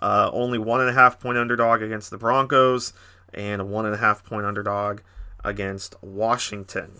Uh, 0.01 0.29
only 0.31 0.57
one 0.57 0.79
and 0.79 0.89
a 0.89 0.93
half 0.93 1.19
point 1.19 1.37
underdog 1.37 1.81
against 1.81 2.09
the 2.09 2.17
Broncos, 2.17 2.93
and 3.33 3.61
a 3.61 3.65
one 3.65 3.85
and 3.85 3.93
a 3.93 3.97
half 3.97 4.23
point 4.23 4.45
underdog 4.45 5.01
against 5.43 5.95
Washington. 6.01 6.93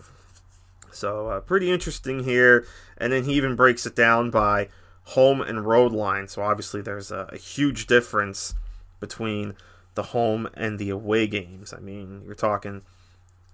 So 0.92 1.28
uh, 1.28 1.40
pretty 1.40 1.70
interesting 1.70 2.24
here. 2.24 2.66
And 2.96 3.12
then 3.12 3.24
he 3.24 3.34
even 3.34 3.56
breaks 3.56 3.86
it 3.86 3.96
down 3.96 4.30
by 4.30 4.68
home 5.04 5.40
and 5.40 5.66
road 5.66 5.92
line. 5.92 6.28
So 6.28 6.42
obviously 6.42 6.82
there's 6.82 7.10
a, 7.10 7.28
a 7.32 7.36
huge 7.36 7.86
difference 7.86 8.54
between 8.98 9.54
the 9.94 10.02
home 10.04 10.48
and 10.54 10.78
the 10.78 10.90
away 10.90 11.26
games. 11.26 11.72
I 11.72 11.80
mean, 11.80 12.22
you're 12.24 12.34
talking 12.34 12.82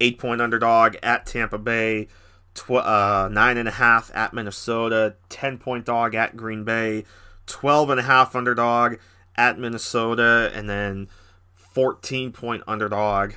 eight 0.00 0.18
point 0.18 0.40
underdog 0.40 0.96
at 1.02 1.26
Tampa 1.26 1.59
Bay, 1.59 2.09
tw- 2.54 2.72
uh, 2.72 3.28
nine 3.30 3.56
and 3.56 3.68
a 3.68 3.72
half 3.72 4.11
at 4.14 4.32
Minnesota, 4.32 5.16
ten 5.28 5.59
point 5.59 5.85
dog 5.85 6.14
at 6.14 6.37
Green 6.37 6.64
Bay, 6.64 7.04
twelve 7.46 7.90
and 7.90 8.00
a 8.00 8.04
half 8.04 8.35
underdog 8.35 8.96
at 9.37 9.59
Minnesota, 9.59 10.50
and 10.54 10.68
then 10.68 11.09
fourteen 11.54 12.32
point 12.32 12.62
underdog 12.66 13.35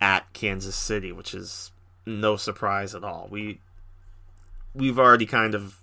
at 0.00 0.32
Kansas 0.32 0.76
City, 0.76 1.12
which 1.12 1.34
is 1.34 1.72
no 2.06 2.36
surprise 2.36 2.94
at 2.94 3.04
all. 3.04 3.28
We 3.30 3.60
we've 4.74 4.98
already 4.98 5.26
kind 5.26 5.54
of 5.54 5.80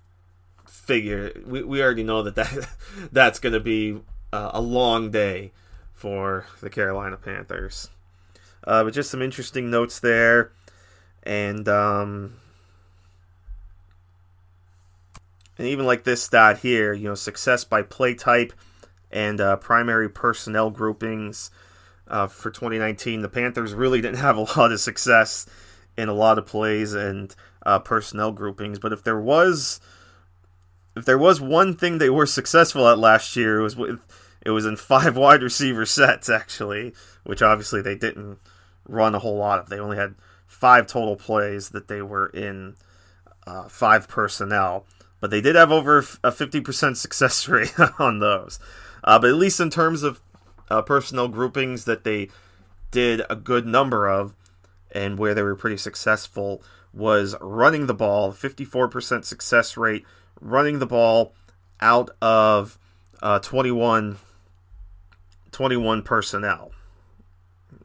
figured 0.67 1.43
we, 1.45 1.63
we 1.63 1.81
already 1.81 2.03
know 2.03 2.23
that, 2.23 2.35
that 2.35 2.69
that's 3.11 3.39
going 3.39 3.53
to 3.53 3.59
be 3.59 3.99
uh, 4.33 4.51
a 4.53 4.61
long 4.61 5.11
day 5.11 5.51
for 5.93 6.45
the 6.61 6.69
Carolina 6.69 7.17
Panthers. 7.17 7.89
Uh, 8.63 8.83
but 8.83 8.93
just 8.93 9.09
some 9.09 9.21
interesting 9.21 9.69
notes 9.69 9.99
there, 9.99 10.51
and 11.23 11.67
um, 11.67 12.35
and 15.57 15.67
even 15.67 15.85
like 15.85 16.03
this 16.03 16.23
stat 16.23 16.59
here, 16.59 16.93
you 16.93 17.07
know, 17.07 17.15
success 17.15 17.63
by 17.63 17.81
play 17.81 18.13
type 18.13 18.53
and 19.11 19.41
uh, 19.41 19.57
primary 19.57 20.09
personnel 20.09 20.69
groupings 20.69 21.51
uh, 22.07 22.27
for 22.27 22.49
2019. 22.49 23.21
The 23.21 23.29
Panthers 23.29 23.73
really 23.73 24.01
didn't 24.01 24.17
have 24.17 24.37
a 24.37 24.41
lot 24.59 24.71
of 24.71 24.79
success 24.79 25.45
in 25.97 26.09
a 26.09 26.13
lot 26.13 26.37
of 26.37 26.45
plays 26.45 26.93
and 26.93 27.35
uh, 27.65 27.79
personnel 27.79 28.31
groupings. 28.31 28.79
But 28.79 28.93
if 28.93 29.03
there 29.03 29.19
was 29.19 29.79
if 30.95 31.05
there 31.05 31.17
was 31.17 31.39
one 31.39 31.75
thing 31.75 31.97
they 31.97 32.09
were 32.09 32.25
successful 32.27 32.87
at 32.87 32.99
last 32.99 33.35
year, 33.35 33.59
it 33.59 33.63
was 33.63 33.75
with 33.75 33.99
it 34.43 34.51
was 34.51 34.65
in 34.65 34.75
five 34.75 35.15
wide 35.17 35.43
receiver 35.43 35.85
sets 35.85 36.29
actually, 36.29 36.93
which 37.23 37.41
obviously 37.41 37.81
they 37.81 37.95
didn't 37.95 38.39
run 38.91 39.15
a 39.15 39.19
whole 39.19 39.37
lot 39.37 39.59
of. 39.59 39.69
They 39.69 39.79
only 39.79 39.97
had 39.97 40.15
five 40.45 40.85
total 40.85 41.15
plays 41.15 41.69
that 41.69 41.87
they 41.87 42.01
were 42.01 42.27
in 42.27 42.75
uh, 43.47 43.69
five 43.69 44.07
personnel, 44.07 44.85
but 45.19 45.31
they 45.31 45.41
did 45.41 45.55
have 45.55 45.71
over 45.71 46.05
a 46.23 46.31
fifty 46.31 46.61
percent 46.61 46.97
success 46.97 47.47
rate 47.47 47.73
on 47.99 48.19
those. 48.19 48.59
Uh, 49.03 49.17
but 49.17 49.29
at 49.29 49.35
least 49.35 49.59
in 49.59 49.69
terms 49.69 50.03
of 50.03 50.21
uh, 50.69 50.81
personnel 50.81 51.27
groupings 51.27 51.85
that 51.85 52.03
they 52.03 52.29
did 52.91 53.21
a 53.29 53.35
good 53.35 53.65
number 53.65 54.07
of, 54.07 54.35
and 54.91 55.17
where 55.17 55.33
they 55.33 55.41
were 55.41 55.55
pretty 55.55 55.77
successful 55.77 56.61
was 56.93 57.35
running 57.39 57.87
the 57.87 57.93
ball, 57.93 58.33
54% 58.33 59.23
success 59.23 59.77
rate, 59.77 60.05
running 60.41 60.79
the 60.79 60.85
ball 60.85 61.33
out 61.79 62.09
of 62.21 62.77
uh, 63.21 63.39
21, 63.39 64.17
21 65.51 66.01
personnel. 66.03 66.71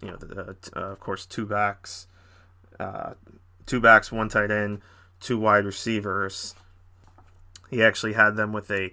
You 0.02 0.08
know, 0.08 0.16
the, 0.16 0.56
uh, 0.76 0.80
of 0.80 1.00
course, 1.00 1.26
two 1.26 1.46
backs, 1.46 2.06
uh, 2.78 3.14
two 3.64 3.80
backs, 3.80 4.12
one 4.12 4.28
tight 4.28 4.50
end, 4.50 4.80
two 5.20 5.38
wide 5.38 5.64
receivers. 5.64 6.54
He 7.70 7.82
actually 7.82 8.12
had 8.12 8.36
them 8.36 8.52
with 8.52 8.70
a 8.70 8.92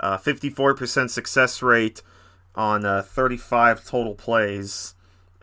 54% 0.00 1.04
uh, 1.04 1.08
success 1.08 1.62
rate 1.62 2.02
on 2.54 2.84
uh, 2.84 3.02
35 3.02 3.84
total 3.84 4.14
plays 4.14 4.94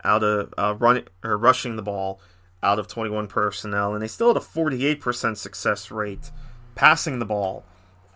out 0.04 0.22
of 0.22 0.52
uh, 0.58 0.74
running 0.78 1.06
or 1.22 1.36
rushing 1.36 1.76
the 1.76 1.82
ball 1.82 2.20
out 2.62 2.78
of 2.78 2.88
21 2.88 3.26
personnel, 3.26 3.92
and 3.92 4.02
they 4.02 4.08
still 4.08 4.28
had 4.28 4.36
a 4.36 4.40
48% 4.40 5.36
success 5.36 5.90
rate 5.90 6.30
passing 6.74 7.18
the 7.18 7.24
ball 7.24 7.64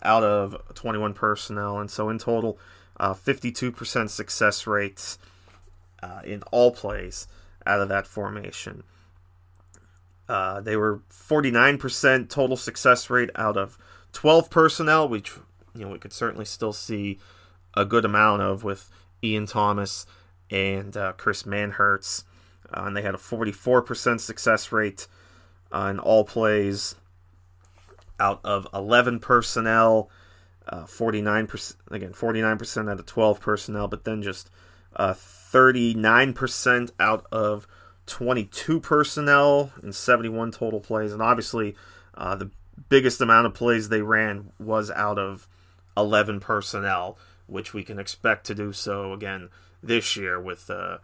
out 0.03 0.23
of 0.23 0.55
21 0.73 1.13
personnel, 1.13 1.79
and 1.79 1.91
so 1.91 2.09
in 2.09 2.17
total, 2.17 2.57
uh, 2.99 3.13
52% 3.13 4.09
success 4.09 4.65
rates 4.67 5.17
uh, 6.01 6.21
in 6.23 6.43
all 6.51 6.71
plays 6.71 7.27
out 7.65 7.81
of 7.81 7.89
that 7.89 8.07
formation. 8.07 8.83
Uh, 10.27 10.59
they 10.61 10.75
were 10.75 11.01
49% 11.09 12.29
total 12.29 12.57
success 12.57 13.09
rate 13.09 13.29
out 13.35 13.57
of 13.57 13.77
12 14.13 14.49
personnel, 14.49 15.07
which 15.07 15.33
you 15.73 15.85
know 15.85 15.91
we 15.91 15.99
could 15.99 16.13
certainly 16.13 16.45
still 16.45 16.73
see 16.73 17.19
a 17.75 17.85
good 17.85 18.03
amount 18.05 18.41
of 18.41 18.63
with 18.63 18.89
Ian 19.23 19.45
Thomas 19.45 20.05
and 20.49 20.95
uh, 20.97 21.13
Chris 21.13 21.43
Manhertz. 21.43 22.23
Uh, 22.73 22.83
and 22.85 22.97
they 22.97 23.01
had 23.01 23.15
a 23.15 23.19
44% 23.19 24.19
success 24.19 24.71
rate 24.71 25.07
uh, 25.71 25.87
in 25.91 25.99
all 25.99 26.25
plays 26.25 26.95
out 28.19 28.41
of 28.43 28.67
11 28.73 29.19
personnel. 29.19 30.09
Uh, 30.67 30.83
49% 30.83 31.75
again 31.91 32.11
49% 32.11 32.91
out 32.91 32.99
of 32.99 33.05
12 33.05 33.39
personnel 33.39 33.87
but 33.87 34.03
then 34.03 34.21
just 34.21 34.49
39% 35.51 36.89
uh, 36.89 36.91
out 36.99 37.25
of 37.31 37.67
22 38.05 38.79
personnel 38.79 39.71
and 39.81 39.93
71 39.93 40.51
total 40.51 40.79
plays 40.79 41.11
and 41.11 41.21
obviously 41.21 41.75
uh, 42.15 42.35
the 42.35 42.49
biggest 42.89 43.19
amount 43.21 43.45
of 43.45 43.53
plays 43.53 43.89
they 43.89 44.01
ran 44.01 44.51
was 44.59 44.89
out 44.91 45.19
of 45.19 45.47
11 45.97 46.39
personnel 46.39 47.17
which 47.47 47.73
we 47.73 47.83
can 47.83 47.99
expect 47.99 48.45
to 48.45 48.55
do 48.55 48.71
so 48.71 49.13
again 49.13 49.49
this 49.81 50.15
year 50.15 50.39
with 50.39 50.69
uh, 50.69 50.97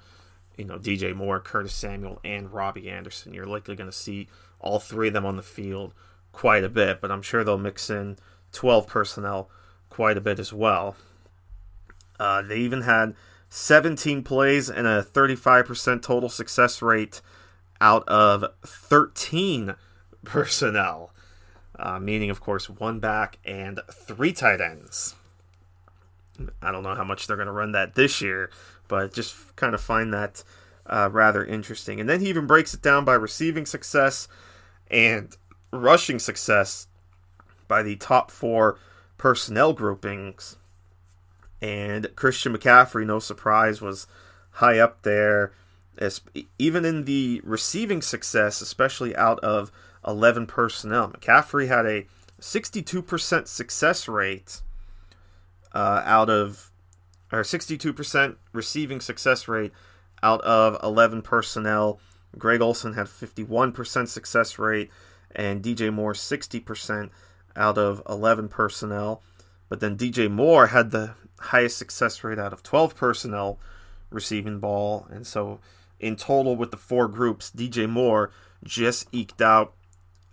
you 0.57 0.65
know 0.65 0.77
DJ 0.77 1.15
Moore, 1.15 1.39
Curtis 1.39 1.73
Samuel, 1.73 2.19
and 2.23 2.51
Robbie 2.51 2.89
Anderson. 2.89 3.33
You're 3.33 3.45
likely 3.45 3.75
going 3.75 3.89
to 3.89 3.95
see 3.95 4.27
all 4.59 4.79
three 4.79 5.07
of 5.07 5.13
them 5.13 5.25
on 5.25 5.37
the 5.37 5.43
field 5.43 5.93
quite 6.31 6.63
a 6.63 6.69
bit, 6.69 7.01
but 7.01 7.11
I'm 7.11 7.21
sure 7.21 7.43
they'll 7.43 7.57
mix 7.57 7.89
in 7.89 8.17
12 8.51 8.87
personnel 8.87 9.49
quite 9.89 10.17
a 10.17 10.21
bit 10.21 10.39
as 10.39 10.53
well. 10.53 10.95
Uh, 12.19 12.41
they 12.41 12.57
even 12.57 12.81
had 12.81 13.15
17 13.55 14.23
plays 14.23 14.67
and 14.67 14.87
a 14.87 15.03
35% 15.03 16.01
total 16.01 16.27
success 16.27 16.81
rate 16.81 17.21
out 17.79 18.03
of 18.07 18.43
13 18.65 19.75
personnel, 20.25 21.13
uh, 21.77 21.99
meaning, 21.99 22.31
of 22.31 22.41
course, 22.41 22.67
one 22.67 22.99
back 22.99 23.37
and 23.45 23.79
three 23.91 24.33
tight 24.33 24.59
ends. 24.59 25.13
I 26.63 26.71
don't 26.71 26.81
know 26.81 26.95
how 26.95 27.03
much 27.03 27.27
they're 27.27 27.37
going 27.37 27.45
to 27.45 27.51
run 27.51 27.73
that 27.73 27.93
this 27.93 28.21
year, 28.21 28.49
but 28.87 29.13
just 29.13 29.55
kind 29.55 29.75
of 29.75 29.81
find 29.81 30.11
that 30.15 30.43
uh, 30.87 31.09
rather 31.11 31.45
interesting. 31.45 31.99
And 31.99 32.09
then 32.09 32.21
he 32.21 32.29
even 32.29 32.47
breaks 32.47 32.73
it 32.73 32.81
down 32.81 33.05
by 33.05 33.13
receiving 33.13 33.67
success 33.67 34.27
and 34.89 35.37
rushing 35.71 36.17
success 36.17 36.87
by 37.67 37.83
the 37.83 37.97
top 37.97 38.31
four 38.31 38.79
personnel 39.19 39.73
groupings. 39.73 40.57
And 41.63 42.13
Christian 42.17 42.53
McCaffrey, 42.53 43.05
no 43.05 43.19
surprise, 43.19 43.81
was 43.81 44.05
high 44.51 44.79
up 44.79 45.03
there. 45.03 45.53
As, 45.97 46.19
even 46.59 46.83
in 46.83 47.05
the 47.05 47.39
receiving 47.45 48.01
success, 48.01 48.59
especially 48.59 49.15
out 49.15 49.39
of 49.39 49.71
11 50.05 50.45
personnel, 50.45 51.11
McCaffrey 51.11 51.69
had 51.69 51.85
a 51.85 52.05
62% 52.41 53.47
success 53.47 54.09
rate 54.09 54.61
uh, 55.73 56.01
out 56.03 56.29
of, 56.29 56.69
or 57.31 57.43
62% 57.43 58.35
receiving 58.51 58.99
success 58.99 59.47
rate 59.47 59.71
out 60.21 60.41
of 60.41 60.77
11 60.83 61.21
personnel. 61.21 61.97
Greg 62.37 62.59
Olsen 62.59 62.95
had 62.95 63.07
51% 63.07 64.09
success 64.09 64.59
rate, 64.59 64.89
and 65.33 65.63
DJ 65.63 65.93
Moore 65.93 66.11
60% 66.11 67.09
out 67.55 67.77
of 67.77 68.01
11 68.09 68.49
personnel. 68.49 69.23
But 69.69 69.79
then 69.79 69.95
DJ 69.95 70.29
Moore 70.29 70.67
had 70.67 70.91
the 70.91 71.15
highest 71.43 71.77
success 71.77 72.23
rate 72.23 72.39
out 72.39 72.53
of 72.53 72.63
12 72.63 72.95
personnel 72.95 73.59
receiving 74.09 74.59
ball. 74.59 75.07
And 75.09 75.25
so, 75.25 75.59
in 75.99 76.15
total, 76.15 76.55
with 76.55 76.71
the 76.71 76.77
four 76.77 77.07
groups, 77.07 77.51
DJ 77.55 77.89
Moore 77.89 78.31
just 78.63 79.07
eked 79.11 79.41
out 79.41 79.73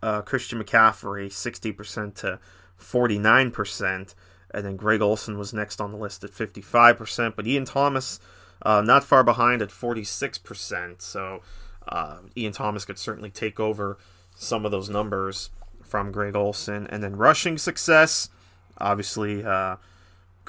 uh, 0.03 0.23
Christian 0.23 0.63
McCaffrey 0.63 1.27
60% 1.27 2.15
to 2.17 2.39
49%. 2.81 4.15
And 4.53 4.65
then 4.65 4.77
Greg 4.77 5.01
Olsen 5.01 5.39
was 5.39 5.53
next 5.53 5.81
on 5.81 5.93
the 5.93 5.99
list 5.99 6.25
at 6.25 6.31
55%. 6.31 7.37
But 7.37 7.47
Ian 7.47 7.65
Thomas, 7.65 8.21
uh, 8.63 8.83
not 8.83 9.05
far 9.05 9.23
behind 9.23 9.63
at 9.63 9.71
46%. 9.71 11.03
So, 11.03 11.43
uh, 11.89 12.19
Ian 12.37 12.53
Thomas 12.53 12.85
could 12.85 12.99
certainly 12.99 13.31
take 13.31 13.59
over 13.59 13.99
some 14.35 14.65
of 14.65 14.71
those 14.71 14.89
numbers 14.89 15.51
from 15.83 16.13
Greg 16.13 16.37
Olsen. 16.37 16.87
And 16.87 17.03
then 17.03 17.17
rushing 17.17 17.59
success, 17.59 18.31
obviously, 18.79 19.45
uh, 19.45 19.77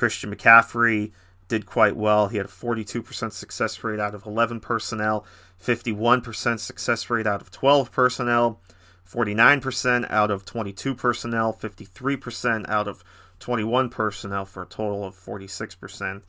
Christian 0.01 0.35
McCaffrey 0.35 1.11
did 1.47 1.67
quite 1.67 1.95
well. 1.95 2.27
He 2.27 2.37
had 2.37 2.47
a 2.47 2.49
42% 2.49 3.31
success 3.31 3.83
rate 3.83 3.99
out 3.99 4.15
of 4.15 4.25
11 4.25 4.59
personnel, 4.59 5.27
51% 5.63 6.57
success 6.57 7.07
rate 7.11 7.27
out 7.27 7.39
of 7.39 7.51
12 7.51 7.91
personnel, 7.91 8.59
49% 9.07 10.09
out 10.09 10.31
of 10.31 10.43
22 10.43 10.95
personnel, 10.95 11.53
53% 11.53 12.67
out 12.67 12.87
of 12.87 13.03
21 13.37 13.89
personnel 13.89 14.43
for 14.43 14.63
a 14.63 14.65
total 14.65 15.05
of 15.05 15.13
46%. 15.13 16.23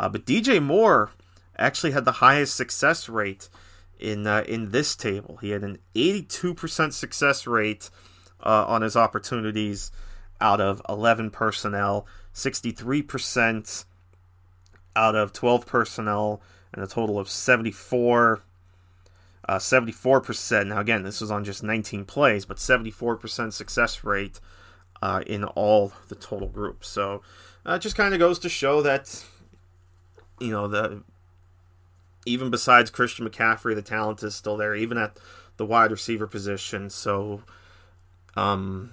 Uh, 0.00 0.08
but 0.08 0.24
DJ 0.24 0.62
Moore 0.62 1.10
actually 1.58 1.92
had 1.92 2.06
the 2.06 2.12
highest 2.12 2.56
success 2.56 3.10
rate 3.10 3.50
in 4.00 4.26
uh, 4.26 4.42
in 4.48 4.70
this 4.70 4.96
table. 4.96 5.36
He 5.42 5.50
had 5.50 5.64
an 5.64 5.80
82% 5.94 6.94
success 6.94 7.46
rate 7.46 7.90
uh, 8.42 8.64
on 8.66 8.80
his 8.80 8.96
opportunities 8.96 9.92
out 10.40 10.62
of 10.62 10.80
11 10.88 11.30
personnel, 11.30 12.06
63% 12.34 13.84
out 14.96 15.14
of 15.14 15.32
12 15.32 15.66
personnel, 15.66 16.42
and 16.72 16.82
a 16.82 16.86
total 16.86 17.18
of 17.18 17.28
74. 17.28 18.42
Uh, 19.48 19.56
74%. 19.56 20.66
Now, 20.66 20.80
again, 20.80 21.02
this 21.04 21.20
was 21.20 21.30
on 21.30 21.44
just 21.44 21.62
19 21.62 22.04
plays, 22.04 22.44
but 22.44 22.58
74% 22.58 23.52
success 23.52 24.04
rate 24.04 24.40
uh, 25.00 25.22
in 25.26 25.44
all 25.44 25.92
the 26.08 26.14
total 26.14 26.48
groups. 26.48 26.88
So, 26.88 27.22
uh, 27.66 27.74
it 27.74 27.78
just 27.80 27.96
kind 27.96 28.12
of 28.12 28.20
goes 28.20 28.38
to 28.40 28.48
show 28.48 28.82
that, 28.82 29.24
you 30.38 30.50
know, 30.50 30.68
the 30.68 31.02
even 32.26 32.50
besides 32.50 32.90
Christian 32.90 33.26
McCaffrey, 33.26 33.74
the 33.74 33.82
talent 33.82 34.22
is 34.22 34.34
still 34.34 34.56
there, 34.56 34.74
even 34.74 34.98
at 34.98 35.16
the 35.56 35.64
wide 35.64 35.90
receiver 35.90 36.26
position. 36.26 36.90
So, 36.90 37.42
um, 38.36 38.92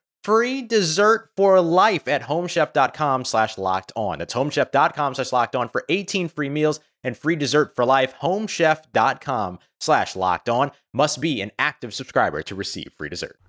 free 0.23 0.61
dessert 0.61 1.29
for 1.35 1.59
life 1.61 2.07
at 2.07 2.23
homechef.com 2.23 3.25
slash 3.25 3.57
locked 3.57 3.91
on. 3.95 4.19
That's 4.19 4.33
homechef.com 4.33 5.15
slash 5.15 5.31
locked 5.31 5.55
on 5.55 5.69
for 5.69 5.83
18 5.89 6.29
free 6.29 6.49
meals 6.49 6.79
and 7.03 7.17
free 7.17 7.35
dessert 7.35 7.75
for 7.75 7.85
life. 7.85 8.13
Homechef.com 8.21 9.59
slash 9.79 10.15
locked 10.15 10.49
on 10.49 10.71
must 10.93 11.19
be 11.19 11.41
an 11.41 11.51
active 11.57 11.93
subscriber 11.93 12.41
to 12.43 12.55
receive 12.55 12.93
free 12.97 13.09
dessert. 13.09 13.39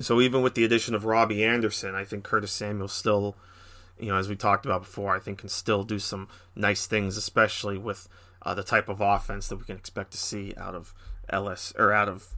So 0.00 0.20
even 0.20 0.42
with 0.42 0.54
the 0.54 0.64
addition 0.64 0.94
of 0.94 1.04
Robbie 1.04 1.44
Anderson, 1.44 1.94
I 1.94 2.04
think 2.04 2.24
Curtis 2.24 2.50
Samuel 2.50 2.88
still, 2.88 3.36
you 3.98 4.08
know, 4.08 4.16
as 4.16 4.28
we 4.28 4.34
talked 4.34 4.66
about 4.66 4.82
before, 4.82 5.14
I 5.14 5.20
think 5.20 5.38
can 5.38 5.48
still 5.48 5.84
do 5.84 6.00
some 6.00 6.28
nice 6.56 6.86
things, 6.86 7.16
especially 7.16 7.78
with 7.78 8.08
uh, 8.42 8.54
the 8.54 8.64
type 8.64 8.88
of 8.88 9.00
offense 9.00 9.48
that 9.48 9.56
we 9.56 9.64
can 9.64 9.76
expect 9.76 10.10
to 10.10 10.18
see 10.18 10.52
out 10.56 10.74
of 10.74 10.94
LS 11.28 11.72
or 11.78 11.92
out 11.92 12.08
of 12.08 12.34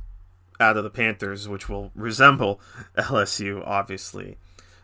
out 0.61 0.77
of 0.77 0.85
the 0.85 0.91
Panthers, 0.91 1.49
which 1.49 1.69
will 1.69 1.91
resemble 1.95 2.61
LSU, 2.99 3.63
obviously. 3.65 4.39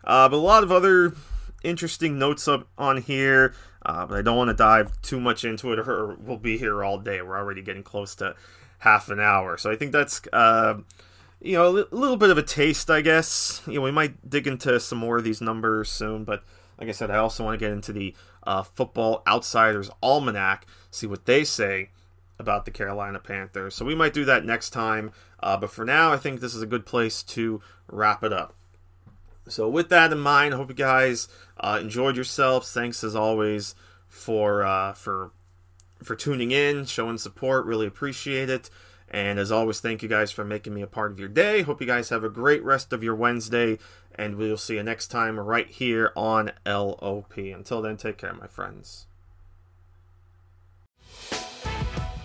Uh, 0.04 0.28
but 0.28 0.37
a 0.37 0.38
lot 0.38 0.62
of 0.62 0.72
other 0.72 1.14
interesting 1.62 2.18
notes 2.18 2.48
up 2.48 2.68
on 2.76 2.98
here, 2.98 3.54
uh, 3.85 4.06
but 4.06 4.18
I 4.18 4.22
don't 4.22 4.37
want 4.37 4.48
to 4.48 4.54
dive 4.54 5.00
too 5.02 5.20
much 5.20 5.44
into 5.44 5.72
it, 5.72 5.78
or 5.78 6.16
we'll 6.20 6.37
be 6.37 6.58
here 6.58 6.82
all 6.82 6.98
day. 6.98 7.22
We're 7.22 7.38
already 7.38 7.62
getting 7.62 7.82
close 7.82 8.14
to 8.16 8.35
half 8.78 9.08
an 9.08 9.20
hour, 9.20 9.56
so 9.56 9.70
I 9.70 9.76
think 9.76 9.92
that's 9.92 10.22
uh, 10.32 10.78
you 11.40 11.54
know 11.54 11.68
a 11.68 11.94
little 11.94 12.16
bit 12.16 12.30
of 12.30 12.38
a 12.38 12.42
taste, 12.42 12.90
I 12.90 13.00
guess. 13.00 13.62
You 13.66 13.74
know, 13.74 13.82
we 13.82 13.90
might 13.90 14.28
dig 14.28 14.46
into 14.46 14.78
some 14.80 14.98
more 14.98 15.18
of 15.18 15.24
these 15.24 15.40
numbers 15.40 15.90
soon, 15.90 16.24
but 16.24 16.42
like 16.78 16.88
I 16.88 16.92
said, 16.92 17.11
I 17.11 17.18
also 17.18 17.44
want 17.44 17.58
to 17.58 17.64
get 17.64 17.72
into 17.72 17.92
the 17.92 18.14
uh, 18.44 18.62
Football 18.62 19.22
Outsiders 19.26 19.90
Almanac, 20.02 20.66
see 20.90 21.06
what 21.06 21.26
they 21.26 21.44
say 21.44 21.90
about 22.38 22.64
the 22.64 22.70
Carolina 22.70 23.20
Panthers. 23.20 23.74
So 23.74 23.85
we 23.85 23.94
might 23.94 24.12
do 24.12 24.24
that 24.24 24.44
next 24.44 24.70
time. 24.70 25.12
Uh, 25.42 25.57
but 25.57 25.70
for 25.70 25.85
now, 25.85 26.12
I 26.12 26.16
think 26.16 26.40
this 26.40 26.55
is 26.55 26.62
a 26.62 26.66
good 26.66 26.87
place 26.87 27.22
to 27.24 27.61
wrap 27.88 28.22
it 28.22 28.33
up. 28.33 28.55
So 29.48 29.68
with 29.68 29.88
that 29.88 30.12
in 30.12 30.18
mind, 30.18 30.55
I 30.55 30.57
hope 30.57 30.68
you 30.68 30.74
guys 30.74 31.28
uh, 31.59 31.78
enjoyed 31.81 32.16
yourselves. 32.16 32.72
Thanks 32.72 33.02
as 33.02 33.16
always 33.16 33.74
for 34.09 34.62
uh, 34.62 34.92
for 34.92 35.33
for 36.02 36.14
tuning 36.14 36.50
in, 36.52 36.85
showing 36.87 37.18
support. 37.18 37.66
Really 37.66 37.87
appreciate 37.87 38.50
it. 38.50 38.70
And 39.09 39.38
as 39.38 39.52
always, 39.52 39.81
thank 39.81 40.02
you 40.02 40.09
guys 40.09 40.33
for 40.33 40.44
making 40.44 40.72
me 40.72 40.81
a 40.81 40.87
part 40.87 41.12
of 41.12 41.18
your 41.20 41.28
day. 41.28 41.62
Hope 41.62 41.81
you 41.83 41.87
guys 41.87 42.09
have 42.09 42.24
a 42.24 42.31
great 42.31 42.64
rest 42.64 42.94
of 42.94 43.02
your 43.02 43.14
Wednesday, 43.14 43.78
and 44.14 44.37
we'll 44.37 44.57
see 44.57 44.76
you 44.76 44.83
next 44.83 45.09
time 45.09 45.38
right 45.38 45.68
here 45.68 46.12
on 46.16 46.52
LOP. 46.64 47.37
Until 47.37 47.83
then, 47.83 47.98
take 47.98 48.16
care, 48.16 48.33
my 48.33 48.46
friends. 48.46 49.07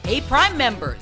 Hey, 0.06 0.22
Prime 0.22 0.56
members, 0.56 1.02